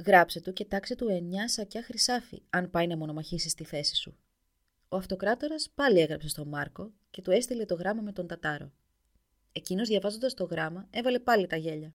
Γράψε 0.06 0.40
του 0.40 0.52
και 0.52 0.64
τάξε 0.64 0.94
του 0.94 1.08
εννιά 1.08 1.48
σακιά 1.48 1.82
χρυσάφι, 1.82 2.42
αν 2.50 2.70
πάει 2.70 2.86
να 2.86 2.96
μονομαχήσεις 2.96 3.52
στη 3.52 3.64
θέση 3.64 3.96
σου. 3.96 4.16
Ο 4.88 4.96
αυτοκράτορας 4.96 5.70
πάλι 5.74 6.00
έγραψε 6.00 6.28
στον 6.28 6.48
Μάρκο 6.48 6.92
και 7.10 7.22
του 7.22 7.30
έστειλε 7.30 7.64
το 7.64 7.74
γράμμα 7.74 8.02
με 8.02 8.12
τον 8.12 8.26
Τατάρο. 8.26 8.72
Εκείνος, 9.52 9.88
διαβάζοντας 9.88 10.34
το 10.34 10.44
γράμμα, 10.44 10.88
έβαλε 10.90 11.18
πάλι 11.18 11.46
τα 11.46 11.56
γέλια. 11.56 11.94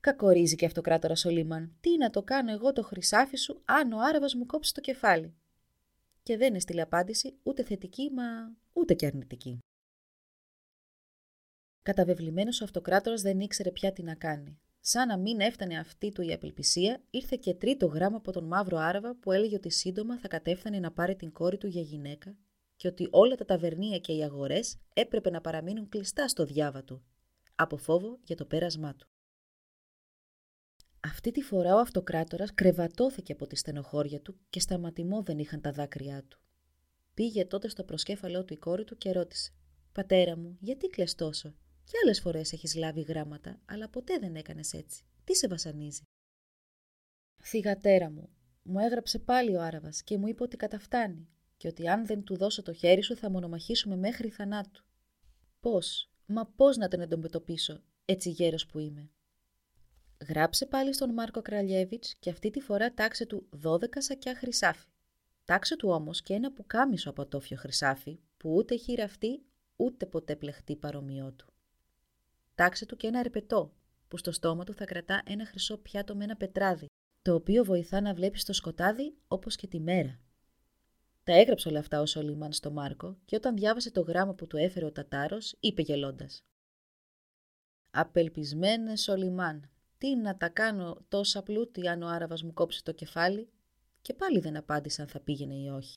Κακορίζει 0.00 0.56
και 0.56 0.66
αυτοκράτορας 0.66 1.20
Σολίμαν. 1.20 1.76
Τι 1.80 1.96
να 1.96 2.10
το 2.10 2.22
κάνω 2.22 2.52
εγώ 2.52 2.72
το 2.72 2.82
χρυσάφι 2.82 3.36
σου, 3.36 3.62
αν 3.64 3.92
ο 3.92 3.98
Άραβας 4.00 4.34
μου 4.34 4.46
κόψει 4.46 4.74
το 4.74 4.80
κεφάλι. 4.80 5.34
Και 6.22 6.36
δεν 6.36 6.54
έστειλε 6.54 6.80
απάντηση 6.80 7.38
ούτε 7.42 7.64
θετική, 7.64 8.10
μα 8.10 8.56
ούτε 8.72 8.94
και 8.94 9.06
αρνητική. 9.06 9.58
Καταβεβλημένος 11.82 12.60
ο 12.60 12.64
αυτοκράτορας 12.64 13.22
δεν 13.22 13.40
ήξερε 13.40 13.70
πια 13.70 13.92
τι 13.92 14.02
να 14.02 14.14
κάνει. 14.14 14.58
Σαν 14.84 15.08
να 15.08 15.16
μην 15.16 15.40
έφτανε 15.40 15.78
αυτή 15.78 16.12
του 16.12 16.22
η 16.22 16.32
απελπισία, 16.32 17.02
ήρθε 17.10 17.36
και 17.40 17.54
τρίτο 17.54 17.86
γράμμα 17.86 18.16
από 18.16 18.32
τον 18.32 18.44
Μαύρο 18.44 18.76
Άραβα 18.78 19.16
που 19.16 19.32
έλεγε 19.32 19.54
ότι 19.54 19.70
σύντομα 19.70 20.18
θα 20.18 20.28
κατέφθανε 20.28 20.78
να 20.78 20.92
πάρει 20.92 21.16
την 21.16 21.32
κόρη 21.32 21.58
του 21.58 21.66
για 21.66 21.80
γυναίκα 21.80 22.36
και 22.76 22.88
ότι 22.88 23.08
όλα 23.10 23.34
τα 23.34 23.44
ταβερνία 23.44 23.98
και 23.98 24.12
οι 24.12 24.22
αγορές 24.22 24.76
έπρεπε 24.94 25.30
να 25.30 25.40
παραμείνουν 25.40 25.88
κλειστά 25.88 26.28
στο 26.28 26.44
διάβα 26.44 26.84
του, 26.84 27.04
από 27.54 27.76
φόβο 27.76 28.18
για 28.22 28.36
το 28.36 28.44
πέρασμά 28.44 28.94
του. 28.94 29.06
Αυτή 31.00 31.30
τη 31.30 31.42
φορά 31.42 31.74
ο 31.74 31.78
αυτοκράτορας 31.78 32.54
κρεβατώθηκε 32.54 33.32
από 33.32 33.46
τη 33.46 33.56
στενοχώρια 33.56 34.20
του 34.20 34.36
και 34.50 34.60
σταματημό 34.60 35.22
δεν 35.22 35.38
είχαν 35.38 35.60
τα 35.60 35.72
δάκρυά 35.72 36.24
του. 36.28 36.40
Πήγε 37.14 37.44
τότε 37.44 37.68
στο 37.68 37.84
προσκέφαλό 37.84 38.44
του 38.44 38.52
η 38.52 38.56
κόρη 38.56 38.84
του 38.84 38.96
και 38.96 39.12
ρώτησε 39.12 39.52
«Πατέρα 39.92 40.36
μου, 40.36 40.56
γιατί 40.60 40.86
κλαις 40.86 41.14
τόσο, 41.14 41.54
κι 41.84 41.96
άλλες 42.02 42.20
φορές 42.20 42.52
έχεις 42.52 42.74
λάβει 42.74 43.00
γράμματα, 43.00 43.60
αλλά 43.64 43.88
ποτέ 43.88 44.18
δεν 44.18 44.36
έκανες 44.36 44.72
έτσι. 44.72 45.04
Τι 45.24 45.34
σε 45.34 45.48
βασανίζει» 45.48 46.02
«Θυγατέρα 47.42 48.10
μου, 48.10 48.28
μου 48.62 48.78
έγραψε 48.78 49.18
πάλι 49.18 49.56
ο 49.56 49.62
Άραβας 49.62 50.02
και 50.02 50.18
μου 50.18 50.26
είπε 50.26 50.42
ότι 50.42 50.56
καταφτάνει 50.56 51.28
και 51.56 51.68
ότι 51.68 51.88
αν 51.88 52.06
δεν 52.06 52.24
του 52.24 52.36
δώσω 52.36 52.62
το 52.62 52.72
χέρι 52.72 53.02
σου 53.02 53.16
θα 53.16 53.30
μονομαχήσουμε 53.30 53.96
μέχρι 53.96 54.28
θανάτου. 54.28 54.84
Πώς, 55.60 56.10
μα 56.26 56.46
πώς 56.46 56.76
να 56.76 56.88
τον 56.88 57.00
εντοπιτοποιήσω, 57.00 57.82
έτσι 58.04 58.30
γέρος 58.30 58.66
που 58.66 58.78
είμαι; 58.78 59.10
Γράψε 60.28 60.66
πάλι 60.66 60.92
στον 60.94 61.12
Μάρκο 61.12 61.42
Κραλιέβιτς 61.42 62.14
και 62.18 62.30
αυτή 62.30 62.50
τη 62.50 62.60
φορά 62.60 62.94
τάξε 62.94 63.26
του 63.26 63.48
12 63.64 63.84
σακιά 63.98 64.34
χρυσάφι. 64.34 64.86
Τάξε 65.44 65.76
του 65.76 65.88
όμως 65.88 66.22
και 66.22 66.34
ένα 66.34 66.52
πουκάμισο 66.52 67.10
από 67.10 67.26
τόφιο 67.26 67.56
χρυσάφι 67.56 68.20
που 68.36 68.54
ούτε 68.54 68.74
έχει 68.74 68.94
ραφτεί 68.94 69.42
ούτε 69.76 70.06
ποτέ 70.06 70.36
πλεχτεί 70.36 70.76
παρομοιό 70.76 71.32
του. 71.32 71.51
Τάξε 72.54 72.86
του 72.86 72.96
και 72.96 73.06
ένα 73.06 73.18
ερπετό 73.18 73.74
που 74.08 74.16
στο 74.16 74.32
στόμα 74.32 74.64
του 74.64 74.74
θα 74.74 74.84
κρατά 74.84 75.22
ένα 75.26 75.46
χρυσό 75.46 75.78
πιάτο 75.78 76.16
με 76.16 76.24
ένα 76.24 76.36
πετράδι 76.36 76.86
το 77.22 77.34
οποίο 77.34 77.64
βοηθά 77.64 78.00
να 78.00 78.14
βλέπεις 78.14 78.44
το 78.44 78.52
σκοτάδι 78.52 79.16
όπως 79.28 79.56
και 79.56 79.66
τη 79.66 79.80
μέρα. 79.80 80.20
Τα 81.24 81.32
έγραψε 81.32 81.68
όλα 81.68 81.78
αυτά 81.78 82.00
ο 82.00 82.06
Σολιμάν 82.06 82.52
στο 82.52 82.70
Μάρκο 82.70 83.18
και 83.24 83.36
όταν 83.36 83.56
διάβασε 83.56 83.90
το 83.90 84.00
γράμμα 84.00 84.34
που 84.34 84.46
του 84.46 84.56
έφερε 84.56 84.84
ο 84.84 84.92
Τατάρος, 84.92 85.56
είπε 85.60 85.82
γελώντας. 85.82 86.40
«Απελπισμένε 87.90 88.96
Σολιμάν, 88.96 89.70
τι 89.98 90.16
να 90.16 90.36
τα 90.36 90.48
κάνω 90.48 91.04
τόσα 91.08 91.42
πλούτη 91.42 91.88
αν 91.88 92.02
ο 92.02 92.08
Άραβας 92.08 92.42
μου 92.42 92.52
κόψει 92.52 92.84
το 92.84 92.92
κεφάλι» 92.92 93.48
και 94.02 94.14
πάλι 94.14 94.40
δεν 94.40 94.56
απάντησε 94.56 95.02
αν 95.02 95.08
θα 95.08 95.20
πήγαινε 95.20 95.54
ή 95.54 95.68
όχι. 95.68 95.94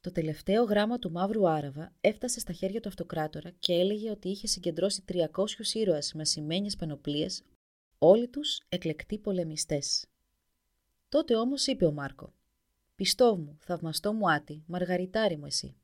Το 0.00 0.12
τελευταίο 0.12 0.64
γράμμα 0.64 0.98
του 0.98 1.10
Μαύρου 1.10 1.48
Άραβα 1.48 1.92
έφτασε 2.00 2.40
στα 2.40 2.52
χέρια 2.52 2.80
του 2.80 2.88
αυτοκράτορα 2.88 3.50
και 3.50 3.72
έλεγε 3.72 4.10
ότι 4.10 4.28
είχε 4.28 4.46
συγκεντρώσει 4.46 5.04
300 5.12 5.24
ήρωες 5.72 6.12
με 6.14 6.24
σημαίνιες 6.24 6.76
πανοπλίες, 6.76 7.42
όλοι 7.98 8.28
τους 8.28 8.60
εκλεκτοί 8.68 9.18
πολεμιστές. 9.18 10.06
Τότε 11.08 11.36
όμως 11.36 11.66
είπε 11.66 11.84
ο 11.84 11.92
Μάρκο 11.92 12.32
Πιστό 12.94 13.36
μου, 13.36 13.58
θαυμαστό 13.60 14.12
μου 14.12 14.30
άτι, 14.30 14.62
μαργαριτάρι 14.66 15.36
μου 15.36 15.46
εσύ. 15.46 15.76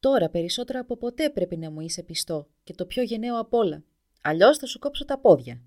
Τώρα 0.00 0.28
περισσότερα 0.28 0.80
από 0.80 0.96
ποτέ 0.96 1.30
πρέπει 1.30 1.56
να 1.56 1.70
μου 1.70 1.80
είσαι 1.80 2.02
πιστό 2.02 2.48
και 2.64 2.74
το 2.74 2.86
πιο 2.86 3.02
γενναίο 3.02 3.40
απ' 3.40 3.54
όλα. 3.54 3.84
Αλλιώς 4.20 4.58
θα 4.58 4.66
σου 4.66 4.78
κόψω 4.78 5.04
τα 5.04 5.18
πόδια. 5.18 5.62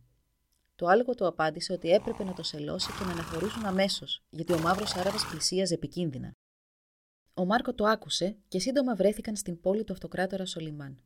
Το 0.76 0.86
άλογο 0.86 1.16
του 1.16 1.28
απάντησε 1.28 1.74
ότι 1.74 1.90
έπρεπε 1.90 2.24
να 2.24 2.34
το 2.34 2.44
σελώσει 2.44 2.92
και 2.92 3.04
να 3.06 3.12
αναχωρήσουν 3.12 3.66
αμέσως, 3.66 4.24
γιατί 4.30 4.54
ο 4.54 4.60
μαύρος 4.60 4.96
Άραβας 4.96 5.26
πλησίαζε 5.30 5.74
επικίνδυνα. 5.74 6.32
Ο 7.36 7.46
Μάρκο 7.46 7.74
το 7.74 7.86
άκουσε 7.86 8.36
και 8.48 8.60
σύντομα 8.60 8.96
βρέθηκαν 8.96 9.36
στην 9.36 9.60
πόλη 9.60 9.84
του 9.84 9.94
αυτοκράτορα 9.94 10.46
Σολιμάν. 10.46 11.02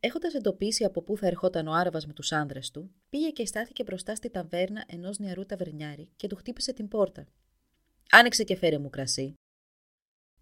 Έχοντας 0.00 0.34
εντοπίσει 0.34 0.84
από 0.84 1.02
πού 1.02 1.16
θα 1.16 1.26
ερχόταν 1.26 1.66
ο 1.66 1.72
Άραβας 1.72 2.06
με 2.06 2.12
τους 2.12 2.32
άνδρες 2.32 2.70
του, 2.70 2.90
πήγε 3.10 3.30
και 3.30 3.46
στάθηκε 3.46 3.82
μπροστά 3.82 4.14
στη 4.14 4.30
ταβέρνα 4.30 4.84
ενός 4.86 5.18
νεαρού 5.18 5.46
ταβερνιάρη 5.46 6.08
και 6.16 6.26
του 6.26 6.36
χτύπησε 6.36 6.72
την 6.72 6.88
πόρτα. 6.88 7.26
Άνοιξε 8.10 8.44
και 8.44 8.56
φέρε 8.56 8.78
μου 8.78 8.90
κρασί. 8.90 9.34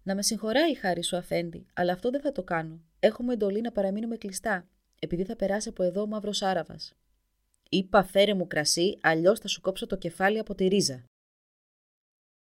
Να 0.03 0.15
με 0.15 0.23
συγχωράει 0.23 0.71
η 0.71 0.75
χάρη 0.75 1.03
σου, 1.03 1.17
Αφέντη, 1.17 1.65
αλλά 1.73 1.93
αυτό 1.93 2.09
δεν 2.09 2.21
θα 2.21 2.31
το 2.31 2.43
κάνω. 2.43 2.81
Έχουμε 2.99 3.33
εντολή 3.33 3.61
να 3.61 3.71
παραμείνουμε 3.71 4.17
κλειστά, 4.17 4.67
επειδή 4.99 5.23
θα 5.23 5.35
περάσει 5.35 5.69
από 5.69 5.83
εδώ 5.83 6.01
ο 6.01 6.07
μαύρος 6.07 6.41
Άραβας. 6.41 6.93
Είπα 7.69 8.03
φέρε 8.03 8.33
μου 8.33 8.47
κρασί, 8.47 8.97
αλλιώς 9.01 9.39
θα 9.39 9.47
σου 9.47 9.61
κόψω 9.61 9.87
το 9.87 9.97
κεφάλι 9.97 10.39
από 10.39 10.55
τη 10.55 10.67
ρίζα. 10.67 11.03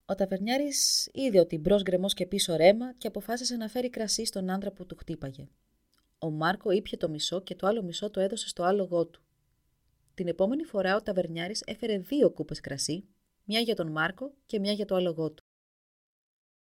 Ο 0.10 0.16
ταβερνιάρης 0.16 1.10
είδε 1.14 1.40
ότι 1.40 1.58
μπρος 1.58 1.82
γκρεμός 1.82 2.14
και 2.14 2.26
πίσω 2.26 2.56
ρέμα 2.56 2.94
και 2.94 3.08
αποφάσισε 3.08 3.56
να 3.56 3.68
φέρει 3.68 3.90
κρασί 3.90 4.26
στον 4.26 4.50
άντρα 4.50 4.72
που 4.72 4.86
του 4.86 4.96
χτύπαγε. 4.96 5.48
Ο 6.20 6.30
Μάρκο 6.30 6.72
ήπια 6.72 6.98
το 6.98 7.10
μισό 7.10 7.42
και 7.42 7.56
το 7.56 7.68
άλλο 7.68 7.84
μισό 7.84 8.10
το 8.10 8.20
έδωσε 8.20 8.48
στο 8.48 8.64
άλογό 8.64 9.06
του. 9.06 9.22
Την 10.14 10.28
επόμενη 10.28 10.64
φορά 10.64 10.96
ο 10.96 11.02
ταβερνιάρης 11.02 11.62
έφερε 11.66 11.98
δύο 11.98 12.32
κούπες 12.32 12.60
κρασί 12.60 13.08
μια 13.44 13.60
για 13.60 13.76
τον 13.76 13.92
Μάρκο 13.92 14.34
και 14.46 14.60
μια 14.60 14.72
για 14.72 14.86
το 14.86 14.96
άλογό 14.96 15.32
του. 15.32 15.44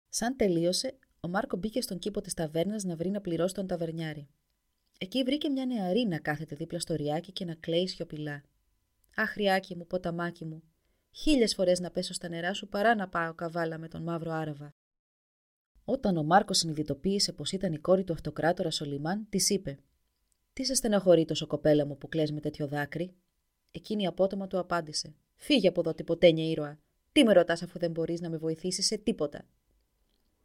Σαν 0.09 0.35
τελείωσε, 0.35 0.97
ο 1.19 1.27
Μάρκο 1.27 1.57
μπήκε 1.57 1.81
στον 1.81 1.99
κήπο 1.99 2.21
της 2.21 2.33
ταβέρνας 2.33 2.83
να 2.83 2.95
βρει 2.95 3.09
να 3.09 3.21
πληρώσει 3.21 3.53
τον 3.53 3.67
ταβερνιάρη. 3.67 4.27
Εκεί 4.97 5.23
βρήκε 5.23 5.49
μια 5.49 5.65
νεαρή 5.65 6.05
να 6.07 6.19
κάθεται 6.19 6.55
δίπλα 6.55 6.79
στο 6.79 6.95
ριάκι 6.95 7.31
και 7.31 7.45
να 7.45 7.55
κλαίει 7.55 7.87
σιωπηλά. 7.87 8.43
Αχριάκι 9.15 9.75
μου, 9.75 9.87
ποταμάκι 9.87 10.45
μου, 10.45 10.63
χίλιες 11.15 11.53
φορές 11.53 11.79
να 11.79 11.91
πέσω 11.91 12.13
στα 12.13 12.29
νερά 12.29 12.53
σου 12.53 12.67
παρά 12.67 12.95
να 12.95 13.09
πάω 13.09 13.33
καβάλα 13.33 13.77
με 13.77 13.87
τον 13.87 14.03
μαύρο 14.03 14.31
άραβα. 14.31 14.75
Όταν 15.85 16.17
ο 16.17 16.23
Μάρκος 16.23 16.57
συνειδητοποίησε 16.57 17.33
πως 17.33 17.51
ήταν 17.51 17.73
η 17.73 17.77
κόρη 17.77 18.03
του 18.03 18.13
αυτοκράτορα 18.13 18.71
Σολιμάν, 18.71 19.29
της 19.29 19.49
είπε: 19.49 19.79
Τι 20.53 20.65
σε 20.65 20.73
στεναχωρεί 20.73 21.25
τόσο 21.25 21.47
κοπέλα 21.47 21.85
μου 21.85 21.97
που 21.97 22.07
κλαις 22.07 22.31
με 22.31 22.39
τέτοιο 22.39 22.67
δάκρυ; 22.67 23.15
Εκείνη 23.71 24.07
απότομα 24.07 24.47
του 24.47 24.59
απάντησε: 24.59 25.15
Φύγε 25.35 25.67
από 25.67 25.79
εδώ, 25.79 25.93
τυποτένια 25.93 26.49
ήρωα. 26.49 26.79
Τι 27.11 27.23
με 27.23 27.33
ρωτάς 27.33 27.61
αφού 27.61 27.79
δεν 27.79 27.91
μπορείς 27.91 28.21
να 28.21 28.29
με 28.29 28.37
βοηθήσεις 28.37 28.85
σε 28.85 28.97
τίποτα. 28.97 29.47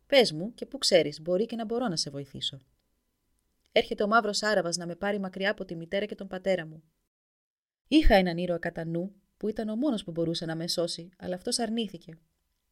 Πες 0.06 0.32
μου 0.32 0.54
και 0.54 0.66
πού 0.66 0.78
ξέρεις, 0.78 1.20
μπορεί 1.20 1.46
και 1.46 1.56
να 1.56 1.64
μπορώ 1.64 1.88
να 1.88 1.96
σε 1.96 2.10
βοηθήσω. 2.10 2.60
Έρχεται 3.72 4.02
ο 4.02 4.06
μαύρος 4.06 4.42
Άραβας 4.42 4.76
να 4.76 4.86
με 4.86 4.94
πάρει 4.94 5.18
μακριά 5.18 5.50
από 5.50 5.64
τη 5.64 5.76
μητέρα 5.76 6.06
και 6.06 6.14
τον 6.14 6.26
πατέρα 6.26 6.66
μου. 6.66 6.82
Είχα 7.88 8.14
έναν 8.14 8.36
ήρωα 8.36 8.58
κατά 8.58 8.84
νου, 8.84 9.19
που 9.40 9.48
ήταν 9.48 9.68
ο 9.68 9.76
μόνος 9.76 10.04
που 10.04 10.10
μπορούσε 10.10 10.44
να 10.44 10.56
με 10.56 10.68
σώσει, 10.68 11.10
αλλά 11.18 11.34
αυτός 11.34 11.58
αρνήθηκε. 11.58 12.18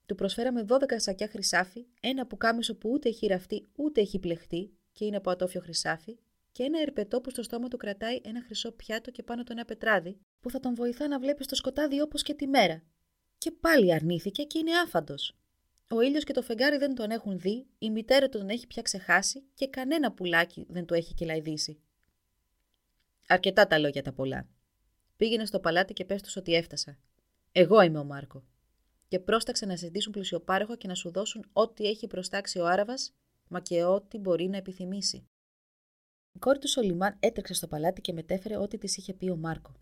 Του 0.06 0.14
προσφέραμε 0.14 0.64
12 0.68 0.74
σακιά 0.96 1.28
χρυσάφι, 1.28 1.86
ένα 2.00 2.26
πουκάμισο 2.26 2.74
που 2.76 2.90
ούτε 2.90 3.08
έχει 3.08 3.26
ραφτεί 3.26 3.68
ούτε 3.76 4.00
έχει 4.00 4.18
πλεχτεί 4.18 4.72
και 4.92 5.04
είναι 5.04 5.16
από 5.16 5.30
ατόφιο 5.30 5.60
χρυσάφι, 5.60 6.18
και 6.52 6.62
ένα 6.62 6.80
ερπετό 6.80 7.20
που 7.20 7.30
στο 7.30 7.42
στόμα 7.42 7.68
του 7.68 7.76
κρατάει 7.76 8.20
ένα 8.24 8.42
χρυσό 8.42 8.72
πιάτο 8.72 9.10
και 9.10 9.22
πάνω 9.22 9.42
το 9.42 9.52
ένα 9.52 9.64
πετράδι, 9.64 10.18
που 10.40 10.50
θα 10.50 10.60
τον 10.60 10.74
βοηθά 10.74 11.08
να 11.08 11.18
βλέπει 11.18 11.44
το 11.44 11.54
σκοτάδι 11.54 12.00
όπως 12.00 12.22
και 12.22 12.34
τη 12.34 12.46
μέρα. 12.46 12.82
Και 13.38 13.50
πάλι 13.50 13.94
αρνήθηκε 13.94 14.42
και 14.42 14.58
είναι 14.58 14.78
άφαντος. 14.78 15.36
Ο 15.90 16.00
ήλιος 16.00 16.24
και 16.24 16.32
το 16.32 16.42
φεγγάρι 16.42 16.76
δεν 16.76 16.94
τον 16.94 17.10
έχουν 17.10 17.38
δει, 17.38 17.66
η 17.78 17.90
μητέρα 17.90 18.28
του 18.28 18.38
τον 18.38 18.48
έχει 18.48 18.66
πια 18.66 18.82
ξεχάσει 18.82 19.42
και 19.54 19.68
κανένα 19.68 20.12
πουλάκι 20.12 20.66
δεν 20.68 20.86
του 20.86 20.94
έχει 20.94 21.14
κελαϊδίσει. 21.14 21.80
Αρκετά 23.28 23.66
τα 23.66 23.78
λόγια 23.78 24.02
τα 24.02 24.12
πολλά. 24.12 24.48
Πήγαινε 25.18 25.46
στο 25.46 25.60
παλάτι 25.60 25.92
και 25.92 26.04
πες 26.04 26.22
τους 26.22 26.36
ότι 26.36 26.54
έφτασα. 26.54 26.98
Εγώ 27.52 27.80
είμαι 27.80 27.98
ο 27.98 28.04
Μάρκο. 28.04 28.44
Και 29.08 29.18
πρόσταξε 29.18 29.66
να 29.66 29.76
ζητήσουν 29.76 30.12
πλουσιοπάροχο 30.12 30.76
και 30.76 30.88
να 30.88 30.94
σου 30.94 31.10
δώσουν 31.10 31.48
ό,τι 31.52 31.86
έχει 31.86 32.06
προστάξει 32.06 32.58
ο 32.58 32.66
Άραβας, 32.66 33.14
μα 33.48 33.60
και 33.60 33.84
ό,τι 33.84 34.18
μπορεί 34.18 34.48
να 34.48 34.56
επιθυμήσει. 34.56 35.28
Η 36.32 36.38
κόρη 36.38 36.58
του 36.58 36.68
Σολιμάν 36.68 37.16
έτρεξε 37.20 37.54
στο 37.54 37.66
παλάτι 37.66 38.00
και 38.00 38.12
μετέφερε 38.12 38.56
ό,τι 38.56 38.78
της 38.78 38.96
είχε 38.96 39.14
πει 39.14 39.28
ο 39.28 39.36
Μάρκο. 39.36 39.72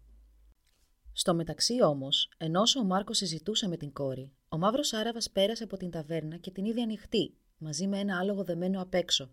Στο 1.12 1.34
μεταξύ 1.34 1.82
όμως, 1.82 2.32
ενώ 2.36 2.62
ο 2.80 2.84
Μάρκο 2.84 3.12
συζητούσε 3.12 3.68
με 3.68 3.76
την 3.76 3.92
κόρη, 3.92 4.32
ο 4.48 4.58
μαύρος 4.58 4.92
Άραβας 4.92 5.30
πέρασε 5.30 5.64
από 5.64 5.76
την 5.76 5.90
ταβέρνα 5.90 6.36
και 6.36 6.50
την 6.50 6.64
είδε 6.64 6.82
ανοιχτή, 6.82 7.36
μαζί 7.58 7.86
με 7.86 7.98
ένα 7.98 8.18
άλογο 8.18 8.44
δεμένο 8.44 8.82
απ' 8.82 8.94
έξω. 8.94 9.30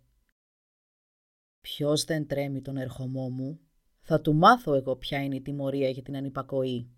Ποιος 1.62 2.04
δεν 2.04 2.28
τρέμει 2.28 2.62
τον 2.62 2.78
ερχομό 2.78 3.30
μου, 3.30 3.60
θα 4.06 4.22
του 4.22 4.34
μάθω 4.34 4.74
εγώ 4.74 4.96
ποια 4.96 5.24
είναι 5.24 5.36
η 5.36 5.42
τιμωρία 5.42 5.90
για 5.90 6.02
την 6.02 6.16
ανυπακοή. 6.16 6.90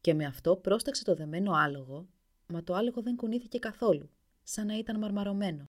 Και 0.00 0.14
με 0.14 0.24
αυτό 0.24 0.56
πρόσταξε 0.56 1.04
το 1.04 1.14
δεμένο 1.14 1.52
άλογο, 1.52 2.08
μα 2.46 2.62
το 2.62 2.74
άλογο 2.74 3.02
δεν 3.02 3.16
κουνήθηκε 3.16 3.58
καθόλου, 3.58 4.10
σαν 4.42 4.66
να 4.66 4.78
ήταν 4.78 4.98
μαρμαρωμένο. 4.98 5.64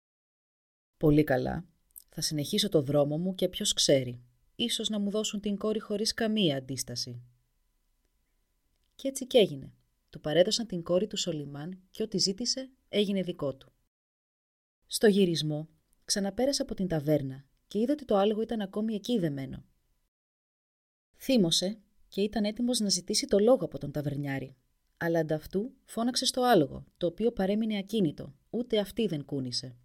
Πολύ 0.96 1.24
καλά, 1.24 1.64
θα 2.08 2.20
συνεχίσω 2.20 2.68
το 2.68 2.82
δρόμο 2.82 3.18
μου 3.18 3.34
και 3.34 3.48
ποιος 3.48 3.72
ξέρει. 3.72 4.22
Ίσως 4.56 4.88
να 4.88 4.98
μου 4.98 5.10
δώσουν 5.10 5.40
την 5.40 5.56
κόρη 5.56 5.78
χωρίς 5.78 6.14
καμία 6.14 6.56
αντίσταση. 6.56 7.22
Και 8.94 9.08
έτσι 9.08 9.26
και 9.26 9.38
έγινε. 9.38 9.72
Του 10.10 10.20
παρέδωσαν 10.20 10.66
την 10.66 10.82
κόρη 10.82 11.06
του 11.06 11.16
Σολιμάν 11.16 11.80
και 11.90 12.02
ό,τι 12.02 12.18
ζήτησε 12.18 12.70
έγινε 12.88 13.22
δικό 13.22 13.54
του. 13.54 13.72
Στο 14.86 15.06
γυρισμό 15.06 15.68
ξαναπέρασε 16.04 16.62
από 16.62 16.74
την 16.74 16.88
ταβέρνα 16.88 17.44
και 17.66 17.78
είδε 17.78 17.92
ότι 17.92 18.04
το 18.04 18.16
άλογο 18.16 18.42
ήταν 18.42 18.60
ακόμη 18.60 18.94
εκεί 18.94 19.18
δεμένο. 19.18 19.64
Θύμωσε 21.18 21.78
και 22.08 22.20
ήταν 22.20 22.44
έτοιμος 22.44 22.80
να 22.80 22.88
ζητήσει 22.88 23.26
το 23.26 23.38
λόγο 23.38 23.64
από 23.64 23.78
τον 23.78 23.92
ταβερνιάρη. 23.92 24.56
Αλλά 24.96 25.18
ανταυτού 25.18 25.72
φώναξε 25.84 26.26
στο 26.26 26.42
άλογο, 26.42 26.84
το 26.96 27.06
οποίο 27.06 27.32
παρέμεινε 27.32 27.78
ακίνητο, 27.78 28.34
ούτε 28.50 28.78
αυτή 28.78 29.06
δεν 29.06 29.24
κούνησε. 29.24 29.76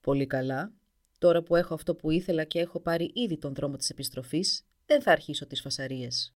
«Πολύ 0.00 0.26
καλά, 0.26 0.72
Τώρα 1.20 1.42
που 1.42 1.56
έχω 1.56 1.74
αυτό 1.74 1.94
που 1.94 2.10
ήθελα 2.10 2.44
και 2.44 2.58
έχω 2.58 2.80
πάρει 2.80 3.10
ήδη 3.14 3.38
τον 3.38 3.54
δρόμο 3.54 3.76
της 3.76 3.90
επιστροφής, 3.90 4.66
δεν 4.86 5.02
θα 5.02 5.12
αρχίσω 5.12 5.46
τις 5.46 5.60
φασαρίες. 5.60 6.34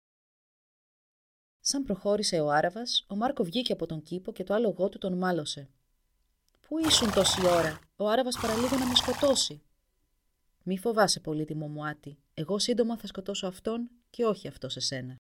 Σαν 1.60 1.84
προχώρησε 1.84 2.40
ο 2.40 2.50
Άραβας, 2.50 3.06
ο 3.08 3.16
Μάρκο 3.16 3.44
βγήκε 3.44 3.74
από 3.74 3.86
τον 3.86 4.02
κήπο 4.02 4.32
και 4.32 4.44
το 4.44 4.54
άλογό 4.54 4.90
του 4.90 4.98
τον 4.98 5.18
μάλωσε. 5.18 5.70
«Πού 6.68 6.78
ήσουν 6.80 7.14
τόση 7.14 7.46
ώρα, 7.48 7.80
ο 7.96 8.08
Άραβας 8.08 8.38
παραλίγο 8.42 8.78
να 8.78 8.88
με 8.88 8.96
σκοτώσει». 8.96 9.62
«Μη 10.64 10.78
φοβάσαι, 10.78 11.20
πολύτιμο 11.20 11.68
μου 11.68 11.86
άτι, 11.86 12.18
εγώ 12.34 12.60
σύντομα 12.60 12.98
θα 12.98 13.08
σκοτώσω 13.08 13.48
αυτόν 13.48 13.90
και 14.10 14.26
όχι 14.26 14.48
αυτό 14.48 14.70
σε 14.70 14.80
σένα». 14.80 15.16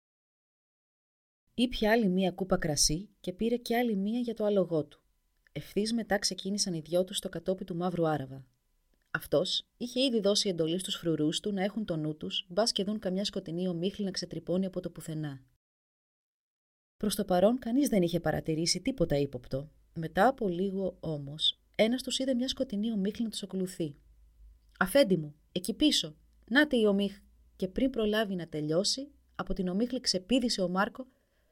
Ήπια 1.54 1.92
άλλη 1.92 2.08
μία 2.08 2.30
κούπα 2.30 2.56
κρασί 2.56 3.08
και 3.20 3.32
πήρε 3.32 3.56
και 3.56 3.76
άλλη 3.76 3.96
μία 3.96 4.20
για 4.20 4.34
το 4.34 4.44
άλογό 4.44 4.84
του. 4.84 5.02
Ευθύς 5.52 5.92
μετά 5.92 6.18
ξεκίνησαν 6.18 6.74
οι 6.74 6.80
δυο 6.80 7.04
τους 7.04 7.16
στο 7.16 7.28
κατόπι 7.28 7.64
του 7.64 7.76
Μαύρου 7.76 8.08
Άραβα. 8.08 8.46
Αυτός 9.10 9.62
είχε 9.76 10.00
ήδη 10.00 10.20
δώσει 10.20 10.48
εντολή 10.48 10.78
στους 10.78 10.94
φρουρούς 10.94 11.40
του 11.40 11.52
να 11.52 11.62
έχουν 11.62 11.84
το 11.84 11.96
νου 11.96 12.16
τους, 12.16 12.46
μπας 12.48 12.72
και 12.72 12.84
δουν 12.84 12.98
καμιά 12.98 13.24
σκοτεινή 13.24 13.68
ομίχλη 13.68 14.04
να 14.04 14.10
ξετρυπώνει 14.10 14.66
από 14.66 14.80
το 14.80 14.90
πουθενά. 14.90 15.44
Προς 16.96 17.14
το 17.14 17.24
παρόν, 17.24 17.58
κανείς 17.58 17.88
δεν 17.88 18.02
είχε 18.02 18.20
παρατηρήσει 18.20 18.80
τίποτα 18.80 19.16
ύποπτο. 19.16 19.70
Μετά 19.94 20.26
από 20.28 20.48
λίγο 20.48 20.96
όμως, 21.00 21.60
ένας 21.74 22.02
τους 22.02 22.18
είδε 22.18 22.34
μια 22.34 22.48
σκοτεινή 22.48 22.92
ομίχλη 22.92 23.24
να 23.24 23.30
τους 23.30 23.42
ακολουθεί. 23.42 23.96
Αφέντη 24.78 25.16
μου, 25.16 25.34
εκεί 25.52 25.74
πίσω, 25.74 26.16
νάτε 26.48 26.76
η 26.76 26.86
ομίχ. 26.86 27.18
Και 27.56 27.68
πριν 27.68 27.90
προλάβει 27.90 28.34
να 28.34 28.48
τελειώσει, 28.48 29.10
από 29.34 29.52
την 29.52 29.68
ομίχλη 29.68 30.00
ξεπίδησε 30.00 30.62
ο 30.62 30.68
Μάρκο, 30.68 31.06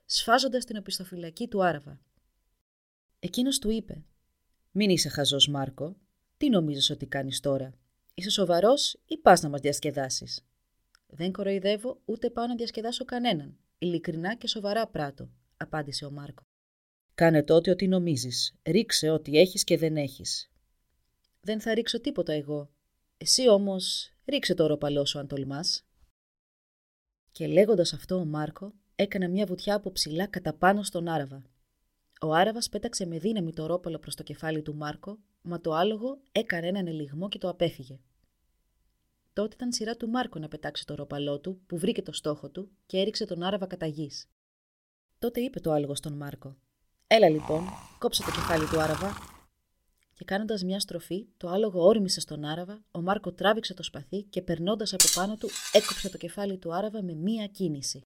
σφάζοντας 0.04 0.64
την 0.64 0.76
οπισθοφυλακή 0.76 1.48
του 1.48 1.64
Άραβα. 1.64 2.00
Εκείνος 3.18 3.58
του 3.58 3.70
είπε: 3.70 4.04
Μην 4.70 4.90
είσαι 4.90 5.08
χαζός, 5.08 5.48
Μάρκο. 5.48 5.96
Τι 6.36 6.48
νομίζεις 6.48 6.90
ότι 6.90 7.06
κάνεις 7.06 7.40
τώρα; 7.40 7.74
Είσαι 8.14 8.30
σοβαρός 8.30 8.98
ή 9.06 9.16
πας 9.16 9.42
να 9.42 9.48
μας 9.48 9.60
διασκεδάσεις; 9.60 10.46
Δεν 11.06 11.32
κοροϊδεύω 11.32 12.00
ούτε 12.04 12.30
πάω 12.30 12.46
να 12.46 12.54
διασκεδάσω 12.54 13.04
κανέναν. 13.04 13.56
Ειλικρινά 13.78 14.34
και 14.34 14.48
σοβαρά 14.48 14.86
πράτο, 14.86 15.30
απάντησε 15.56 16.04
ο 16.04 16.10
Μάρκο. 16.10 16.42
Κάνε 17.14 17.42
τότε 17.42 17.70
ό,τι 17.70 17.88
νομίζεις. 17.88 18.54
Ρίξε 18.62 19.10
ό,τι 19.10 19.38
έχεις 19.38 19.64
και 19.64 19.76
δεν 19.78 19.96
έχεις. 19.96 20.50
Δεν 21.40 21.60
θα 21.60 21.74
ρίξω 21.74 22.00
τίποτα 22.00 22.32
εγώ. 22.32 22.70
Εσύ 23.16 23.48
όμως 23.48 24.15
ρίξε 24.26 24.54
το 24.54 24.66
ροπαλό 24.66 25.04
σου 25.04 25.18
αν 25.18 25.26
τολμάς. 25.26 25.86
Και 27.32 27.46
λέγοντας 27.46 27.92
αυτό 27.92 28.16
ο 28.16 28.24
Μάρκο 28.24 28.72
έκανε 28.96 29.28
μια 29.28 29.46
βουτιά 29.46 29.74
από 29.74 29.92
ψηλά 29.92 30.26
κατά 30.26 30.54
πάνω 30.54 30.82
στον 30.82 31.08
Άραβα. 31.08 31.42
Ο 32.20 32.34
Άραβας 32.34 32.68
πέταξε 32.68 33.06
με 33.06 33.18
δύναμη 33.18 33.52
το 33.52 33.66
ρόπαλο 33.66 33.98
προς 33.98 34.14
το 34.14 34.22
κεφάλι 34.22 34.62
του 34.62 34.74
Μάρκο, 34.74 35.18
μα 35.42 35.60
το 35.60 35.72
άλογο 35.72 36.20
έκανε 36.32 36.66
έναν 36.66 36.86
ελιγμό 36.86 37.28
και 37.28 37.38
το 37.38 37.48
απέφυγε. 37.48 38.00
Τότε 39.32 39.54
ήταν 39.54 39.72
σειρά 39.72 39.96
του 39.96 40.08
Μάρκο 40.08 40.38
να 40.38 40.48
πετάξει 40.48 40.86
το 40.86 40.94
ρόπαλό 40.94 41.40
του, 41.40 41.60
που 41.66 41.78
βρήκε 41.78 42.02
το 42.02 42.12
στόχο 42.12 42.50
του 42.50 42.70
και 42.86 42.98
έριξε 42.98 43.24
τον 43.24 43.42
Άραβα 43.42 43.66
κατά 43.66 43.86
γης. 43.86 44.28
Τότε 45.18 45.40
είπε 45.40 45.60
το 45.60 45.72
άλογο 45.72 45.94
στον 45.94 46.12
Μάρκο: 46.12 46.56
Έλα 47.06 47.28
λοιπόν, 47.28 47.64
κόψε 47.98 48.22
το 48.22 48.30
κεφάλι 48.30 48.66
του 48.66 48.80
Άραβα. 48.80 49.35
Και 50.16 50.24
κάνοντας 50.24 50.62
μια 50.62 50.80
στροφή, 50.80 51.26
το 51.36 51.48
άλογο 51.48 51.84
όρμησε 51.86 52.20
στον 52.20 52.44
Άραβα, 52.44 52.84
ο 52.90 53.00
Μάρκο 53.00 53.32
τράβηξε 53.32 53.74
το 53.74 53.82
σπαθί 53.82 54.22
και 54.22 54.42
περνώντας 54.42 54.92
από 54.92 55.04
πάνω 55.14 55.36
του, 55.36 55.48
έκοψε 55.72 56.10
το 56.10 56.16
κεφάλι 56.16 56.58
του 56.58 56.74
Άραβα 56.74 57.02
με 57.02 57.14
μία 57.14 57.46
κίνηση. 57.46 58.00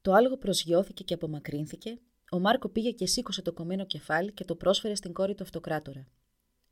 Το 0.00 0.12
άλογο 0.12 0.36
προσγειώθηκε 0.36 1.04
και 1.04 1.14
απομακρύνθηκε, 1.14 1.98
ο 2.30 2.38
Μάρκο 2.38 2.68
πήγε 2.68 2.90
και 2.90 3.06
σήκωσε 3.06 3.42
το 3.42 3.52
κομμένο 3.52 3.84
κεφάλι 3.84 4.32
και 4.32 4.44
το 4.44 4.56
πρόσφερε 4.56 4.94
στην 4.94 5.12
κόρη 5.12 5.34
του 5.34 5.42
αυτοκράτορα. 5.42 6.06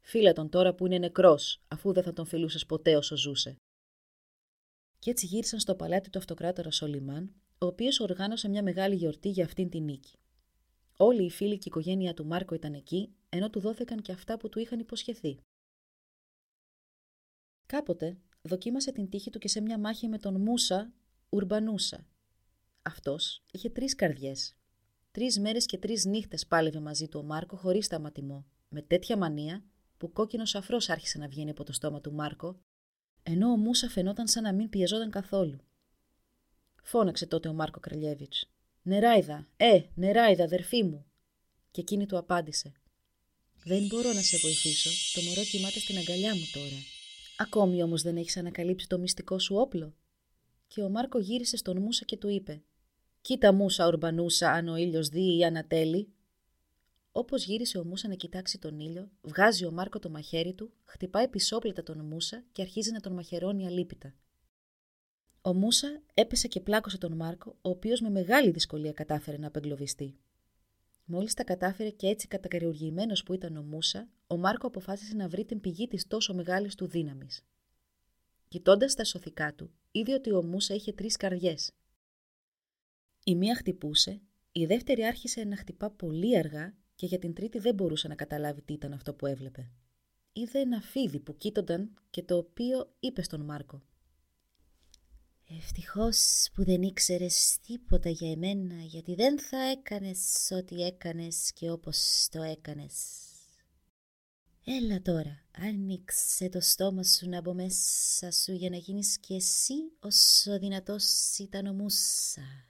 Φίλα 0.01 0.33
τον 0.33 0.49
τώρα 0.49 0.75
που 0.75 0.87
είναι 0.87 0.99
νεκρός, 0.99 1.63
αφού 1.69 1.93
δεν 1.93 2.03
θα 2.03 2.13
τον 2.13 2.27
φιλούσες 2.27 2.67
ποτέ 2.67 2.97
όσο 2.97 3.17
ζούσε. 3.17 3.57
Και 4.99 5.11
έτσι 5.11 5.27
γύρισαν 5.27 5.61
στο 5.61 5.75
παλάτι 5.75 6.11
του 6.11 6.19
αυτοκράτορα 6.19 6.71
Σολιμάν, 6.71 7.35
ο 7.59 7.67
οποίος 7.67 8.01
οργάνωσε 8.01 8.49
μια 8.49 8.63
μεγάλη 8.63 8.95
γιορτή 8.95 9.29
για 9.29 9.45
αυτήν 9.45 9.69
την 9.69 9.85
νίκη. 9.85 10.19
Όλοι 10.97 11.25
οι 11.25 11.31
φίλοι 11.31 11.53
και 11.53 11.63
η 11.65 11.67
οικογένεια 11.67 12.15
του 12.15 12.27
Μάρκο 12.27 12.55
ήταν 12.55 12.75
εκεί, 12.75 13.16
ενώ 13.37 13.51
του 13.51 13.61
δόθηκαν 13.61 14.03
και 14.03 14.13
αυτά 14.13 14.37
που 14.37 14.49
του 14.49 14.59
είχαν 14.59 14.79
υποσχεθεί. 14.79 15.41
Κάποτε 17.67 18.19
δοκίμασε 18.43 18.93
την 18.93 19.09
τύχη 19.09 19.31
του 19.31 19.39
και 19.39 19.49
σε 19.49 19.61
μια 19.61 19.79
μάχη 19.79 20.09
με 20.09 20.19
τον 20.19 20.41
Μούσα 20.41 20.93
Ουρμπανούσα. 21.29 22.07
Αυτός 22.83 23.43
είχε 23.51 23.71
τρεις 23.71 23.95
καρδιές. 23.95 24.57
Τρεις 25.11 25.39
μέρες 25.39 25.67
και 25.67 25.79
τρεις 25.79 26.05
νύχτες 26.05 26.47
πάλευε 26.47 26.81
μαζί 26.81 27.09
του 27.09 27.19
ο 27.19 27.23
Μάρκο 27.23 27.57
χωρίς 27.57 27.85
σταματημό, 27.85 28.47
με 28.69 28.83
τέτοια 28.83 29.17
μανία 29.17 29.65
που 29.97 30.13
κόκκινος 30.13 30.55
αφρός 30.55 30.89
άρχισε 30.89 31.19
να 31.19 31.29
βγαίνει 31.29 31.51
από 31.51 31.65
το 31.65 31.73
στόμα 31.73 32.01
του 32.01 32.13
Μάρκο, 32.13 32.61
ενώ 33.23 33.51
ο 33.51 33.57
Μούσα 33.57 33.89
φαινόταν 33.89 34.29
σαν 34.29 34.43
να 34.43 34.53
μην 34.53 34.69
πιεζόταν 34.69 35.11
καθόλου. 35.11 35.59
Φώναξε 36.83 37.27
τότε 37.27 37.49
ο 37.49 37.53
Μάρκο 37.53 37.81
Κρελιέβιτς. 37.81 38.51
Νεράιδα, 38.83 39.49
ε, 39.57 39.81
νεράιδα, 39.95 40.45
αδερφή 40.45 40.85
μου. 40.85 41.07
Και 41.71 41.81
εκείνη 41.81 42.07
του 42.07 42.19
απάντησε. 42.19 42.73
Δεν 43.69 43.87
μπορώ 43.87 44.13
να 44.13 44.23
σε 44.23 44.37
βοηθήσω. 44.37 44.91
Το 45.15 45.27
μωρό 45.27 45.43
κοιμάται 45.43 45.79
στην 45.79 45.97
αγκαλιά 45.99 46.35
μου 46.35 46.49
τώρα. 46.53 46.77
Ακόμη 47.37 47.83
όμως 47.83 48.03
δεν 48.03 48.17
έχεις 48.17 48.37
ανακαλύψει 48.37 48.87
το 48.89 48.99
μυστικό 48.99 49.39
σου 49.39 49.57
όπλο. 49.57 49.95
Και 50.67 50.83
ο 50.83 50.89
Μάρκο 50.89 51.19
γύρισε 51.19 51.57
στον 51.57 51.79
Μούσα 51.83 52.05
και 52.05 52.17
του 52.17 52.29
είπε: 52.29 52.63
Κοίτα 53.21 53.53
Μούσα, 53.53 53.87
ορμπανούσα, 53.87 54.51
αν 54.51 54.69
ο 54.69 54.77
ήλιος 54.77 55.09
δει 55.09 55.37
ή 55.37 55.45
ανατέλει. 55.45 56.09
Όπως 57.13 57.45
γύρισε 57.45 57.79
ο 57.79 57.85
Μούσα 57.85 58.09
να 58.09 58.15
κοιτάξει 58.15 58.59
τον 58.59 58.79
ήλιο, 58.79 59.11
βγάζει 59.21 59.65
ο 59.65 59.71
Μάρκο 59.71 59.99
το 59.99 60.11
μαχαίρι 60.11 60.53
του, 60.53 60.73
χτυπάει 60.85 61.29
πισόπλητα 61.29 61.83
τον 61.83 62.01
Μούσα 62.01 62.45
και 62.53 62.63
αρχίζει 62.63 62.93
να 62.93 63.01
τον 63.01 63.13
μαχαιρώνει 63.13 63.67
αλίπητα. 63.67 64.15
Ο 65.41 65.55
Μούσα 65.55 66.03
έπεσε 66.15 66.49
και 66.49 66.61
πλάκωσε 66.61 66.99
τον 66.99 67.17
Μάρκο, 67.17 67.57
ο 67.63 67.69
οποίος 67.69 68.01
με 68.01 68.11
μεγάλη 68.11 68.51
δυσκολία 68.51 68.93
κατάφερε 68.93 69.37
να 69.37 69.47
απεγκλωβιστεί. 69.47 70.17
Μόλις 71.09 71.35
τα 71.35 71.45
κατάφερε 71.45 71.91
και 71.91 72.07
έτσι 72.07 72.29
κατακαριουργημένο 72.29 73.13
που 73.25 73.35
ήταν 73.35 73.57
ο 73.57 73.63
Μούσα, 73.63 74.09
ο 74.27 74.37
Μάρκο 74.37 74.67
αποφάσισε 74.67 75.15
να 75.15 75.29
βρει 75.29 75.45
την 75.45 75.61
πηγή 75.61 75.89
της 75.89 76.07
τόσο 76.07 76.35
μεγάλης 76.35 76.75
του 76.75 76.87
δύναμης. 76.87 77.43
Κοιτώντας 78.49 78.95
τα 78.95 79.05
σωθικά 79.05 79.55
του, 79.55 79.71
είδε 79.91 80.15
ότι 80.15 80.33
ο 80.33 80.43
Μούσα 80.43 80.75
είχε 80.75 80.93
τρεις 80.93 81.17
καρδιές. 81.17 81.73
Η 83.25 83.35
μία 83.35 83.57
χτυπούσε, 83.57 84.21
η 84.53 84.67
δεύτερη 84.67 85.05
άρχισε 85.05 85.45
να 85.45 85.57
χτυπά 85.57 85.91
πολύ 85.91 86.39
αργά 86.39 86.75
και 86.95 87.07
για 87.07 87.19
την 87.19 87.35
τρίτη 87.35 87.59
δεν 87.59 87.75
μπορούσε 87.75 88.09
να 88.09 88.15
καταλάβει 88.15 88.63
τι 88.63 88.73
ήταν 88.73 88.93
αυτό 88.93 89.15
που 89.15 89.27
έβλεπε. 89.27 89.71
Είδε 90.33 90.59
ένα 90.59 90.81
φίδι 90.81 91.21
που 91.21 91.37
κοίτονταν 91.37 91.95
και 92.11 92.23
το 92.23 92.37
οποίο 92.37 92.95
είπε 93.01 93.23
στον 93.23 93.41
Μάρκο. 93.41 93.83
Ευτυχώς 95.49 96.49
που 96.55 96.65
δεν 96.65 96.83
ήξερες 96.83 97.59
τίποτα 97.67 98.09
για 98.09 98.31
εμένα, 98.31 98.75
γιατί 98.75 99.15
δεν 99.15 99.41
θα 99.41 99.59
έκανες 99.71 100.49
ό,τι 100.51 100.83
έκανες 100.83 101.53
και 101.53 101.71
όπως 101.71 102.29
το 102.31 102.43
έκανες. 102.43 102.95
Έλα 104.65 105.03
τώρα, 105.03 105.45
άνοιξε 105.59 106.49
το 106.49 106.61
στόμα 106.61 107.03
σου 107.03 107.29
να 107.29 107.41
μπω 107.41 107.55
μέσα 107.55 108.31
σου 108.31 108.53
για 108.53 108.71
να 108.71 108.77
γίνεις 108.77 109.19
κι 109.19 109.35
εσύ 109.35 109.75
όσο 110.01 110.59
δυνατός 110.59 111.37
ήταν 111.39 111.67
ο 111.67 111.73
Μούσα. 111.73 112.69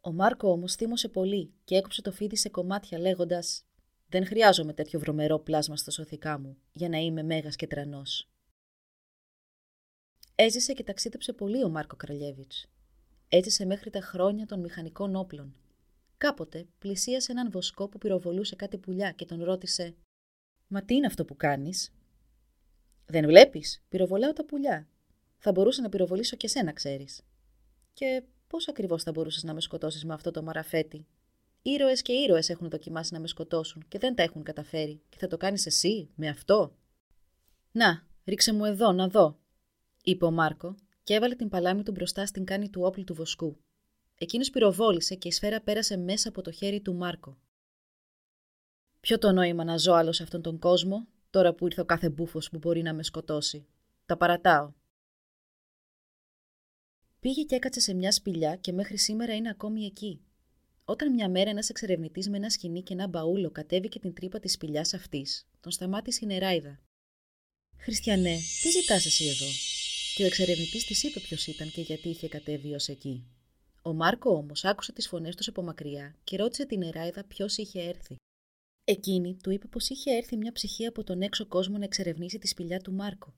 Ο 0.00 0.12
Μάρκο 0.12 0.50
όμως 0.50 0.74
θύμωσε 0.74 1.08
πολύ 1.08 1.52
και 1.64 1.76
έκοψε 1.76 2.02
το 2.02 2.12
φίδι 2.12 2.36
σε 2.36 2.48
κομμάτια 2.48 2.98
λέγοντας: 2.98 3.64
Δεν 4.08 4.26
χρειάζομαι 4.26 4.72
τέτοιο 4.72 4.98
βρωμερό 4.98 5.38
πλάσμα 5.38 5.76
στα 5.76 5.90
σωθικά 5.90 6.38
μου 6.38 6.56
για 6.72 6.88
να 6.88 6.98
είμαι 6.98 7.22
μέγας 7.22 7.56
και 7.56 7.66
τρανός. 7.66 8.30
Έζησε 10.42 10.72
και 10.72 10.82
ταξίδεψε 10.82 11.32
πολύ 11.32 11.64
ο 11.64 11.68
Μάρκο 11.68 11.96
Κραλιέβιτ. 11.96 12.52
Έζησε 13.28 13.64
μέχρι 13.64 13.90
τα 13.90 14.00
χρόνια 14.00 14.46
των 14.46 14.60
μηχανικών 14.60 15.16
όπλων. 15.16 15.54
Κάποτε 16.16 16.66
πλησίασε 16.78 17.32
έναν 17.32 17.50
βοσκό 17.50 17.88
που 17.88 17.98
πυροβολούσε 17.98 18.56
κάτι 18.56 18.78
πουλιά 18.78 19.10
και 19.10 19.24
τον 19.24 19.44
ρώτησε: 19.44 19.94
Μα 20.68 20.82
τι 20.82 20.94
είναι 20.94 21.06
αυτό 21.06 21.24
που 21.24 21.36
κάνεις; 21.36 21.92
Δεν 23.06 23.24
βλέπεις, 23.26 23.82
πυροβολάω 23.88 24.32
τα 24.32 24.44
πουλιά. 24.44 24.88
Θα 25.38 25.52
μπορούσα 25.52 25.82
να 25.82 25.88
πυροβολήσω 25.88 26.36
και 26.36 26.48
σένα, 26.48 26.72
ξέρεις. 26.72 27.22
Και 27.92 28.22
Πώς 28.46 28.68
ακριβώς 28.68 29.02
θα 29.02 29.12
μπορούσες 29.12 29.42
να 29.42 29.54
με 29.54 29.60
σκοτώσεις 29.60 30.04
με 30.04 30.14
αυτό 30.14 30.30
το 30.30 30.42
μαραφέτη; 30.42 31.06
Ήρωες 31.62 32.02
και 32.02 32.12
ήρωες 32.12 32.48
έχουν 32.48 32.68
δοκιμάσει 32.68 33.12
να 33.12 33.20
με 33.20 33.28
σκοτώσουν 33.28 33.84
και 33.88 33.98
δεν 33.98 34.14
τα 34.14 34.22
έχουν 34.22 34.42
καταφέρει. 34.42 35.02
Και 35.08 35.16
θα 35.18 35.26
το 35.26 35.36
κάνεις 35.36 35.66
εσύ, 35.66 36.10
με 36.14 36.28
αυτό; 36.28 36.76
Να, 37.72 38.06
ρίξε 38.24 38.52
μου 38.52 38.64
εδώ, 38.64 38.92
να 38.92 39.08
δω, 39.08 39.38
είπε 40.02 40.24
ο 40.24 40.30
Μάρκο 40.30 40.74
και 41.02 41.14
έβαλε 41.14 41.34
την 41.34 41.48
παλάμη 41.48 41.82
του 41.82 41.92
μπροστά 41.92 42.26
στην 42.26 42.44
κάνη 42.44 42.70
του 42.70 42.82
όπλου 42.82 43.04
του 43.04 43.14
βοσκού. 43.14 43.60
Εκείνος 44.14 44.50
πυροβόλησε 44.50 45.14
και 45.14 45.28
η 45.28 45.32
σφαίρα 45.32 45.60
πέρασε 45.60 45.96
μέσα 45.96 46.28
από 46.28 46.42
το 46.42 46.50
χέρι 46.50 46.80
του 46.80 46.94
Μάρκο. 46.94 47.38
Ποιο 49.00 49.18
το 49.18 49.32
νόημα 49.32 49.64
να 49.64 49.76
ζω 49.76 49.92
άλλος 49.92 50.16
σε 50.16 50.22
αυτόν 50.22 50.42
τον 50.42 50.58
κόσμο, 50.58 51.06
τώρα 51.30 51.54
που 51.54 51.66
ήρθε 51.66 51.80
ο 51.80 51.84
κάθε 51.84 52.10
μπούφος 52.10 52.50
που 52.50 52.58
μπορεί 52.58 52.82
να 52.82 52.94
με 52.94 53.02
σκοτώσει. 53.02 53.66
Τα 54.06 54.16
παρατάω. 54.16 54.72
Πήγε 57.20 57.42
και 57.42 57.54
έκατσε 57.54 57.80
σε 57.80 57.94
μια 57.94 58.12
σπηλιά 58.12 58.56
και 58.56 58.72
μέχρι 58.72 58.98
σήμερα 58.98 59.34
είναι 59.34 59.48
ακόμη 59.48 59.84
εκεί. 59.84 60.20
Όταν 60.84 61.12
μια 61.12 61.30
μέρα 61.30 61.50
ένας 61.50 61.68
εξερευνητής 61.68 62.28
με 62.28 62.36
ένα 62.36 62.50
σκηνή 62.50 62.82
και 62.82 62.92
ένα 62.92 63.06
μπαούλο 63.06 63.50
κατέβηκε 63.50 63.98
την 63.98 64.14
τρύπα 64.14 64.40
της 64.40 64.52
σπηλιάς 64.52 64.94
αυτής, 64.94 65.48
τον 65.60 65.72
σταμάτησε 65.72 66.20
η 66.22 66.26
νεράιδα. 66.26 66.80
Χριστιανέ, 67.76 68.36
τι 68.62 68.70
ζητάς 68.70 69.06
εσύ 69.06 69.26
εδώ; 69.26 69.46
Και 70.14 70.22
ο 70.22 70.26
εξερευνητής 70.26 70.84
της 70.84 71.02
είπε 71.02 71.20
ποιος 71.20 71.46
ήταν 71.46 71.70
και 71.70 71.80
γιατί 71.80 72.08
είχε 72.08 72.28
κατέβει 72.28 72.74
ως 72.74 72.88
εκεί. 72.88 73.24
Ο 73.82 73.92
Μάρκο 73.92 74.30
όμως 74.30 74.64
άκουσε 74.64 74.92
τις 74.92 75.08
φωνές 75.08 75.34
τους 75.34 75.48
από 75.48 75.62
μακριά 75.62 76.14
και 76.24 76.36
ρώτησε 76.36 76.66
την 76.66 76.78
νεράιδα 76.78 77.24
ποιος 77.24 77.56
είχε 77.56 77.80
έρθει. 77.80 78.16
Εκείνη 78.84 79.36
του 79.42 79.50
είπε 79.50 79.66
πως 79.66 79.88
είχε 79.88 80.10
έρθει 80.10 80.36
μια 80.36 80.52
ψυχή 80.52 80.86
από 80.86 81.04
τον 81.04 81.22
έξω 81.22 81.46
κόσμο 81.46 81.78
να 81.78 81.84
εξερευνήσει 81.84 82.38
τη 82.38 82.48
σπηλιά 82.48 82.78
του 82.78 82.92
Μάρκο. 82.92 83.34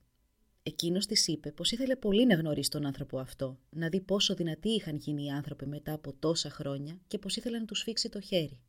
Εκείνος 0.63 1.07
της 1.07 1.27
είπε 1.27 1.53
πως 1.53 1.71
ήθελε 1.71 1.97
πολύ 1.97 2.27
να 2.27 2.35
γνωρίσει 2.35 2.71
τον 2.71 2.87
άνθρωπο 2.87 3.19
αυτό, 3.19 3.59
να 3.71 3.89
δει 3.89 4.01
πόσο 4.01 4.35
δυνατοί 4.35 4.69
είχαν 4.69 4.97
γίνει 4.97 5.25
οι 5.25 5.31
άνθρωποι 5.31 5.67
μετά 5.67 5.93
από 5.93 6.13
τόσα 6.13 6.51
χρόνια 6.51 7.01
και 7.07 7.19
πως 7.19 7.37
ήθελε 7.37 7.59
να 7.59 7.65
τους 7.65 7.79
σφίξει 7.79 8.09
το 8.09 8.21
χέρι. 8.21 8.61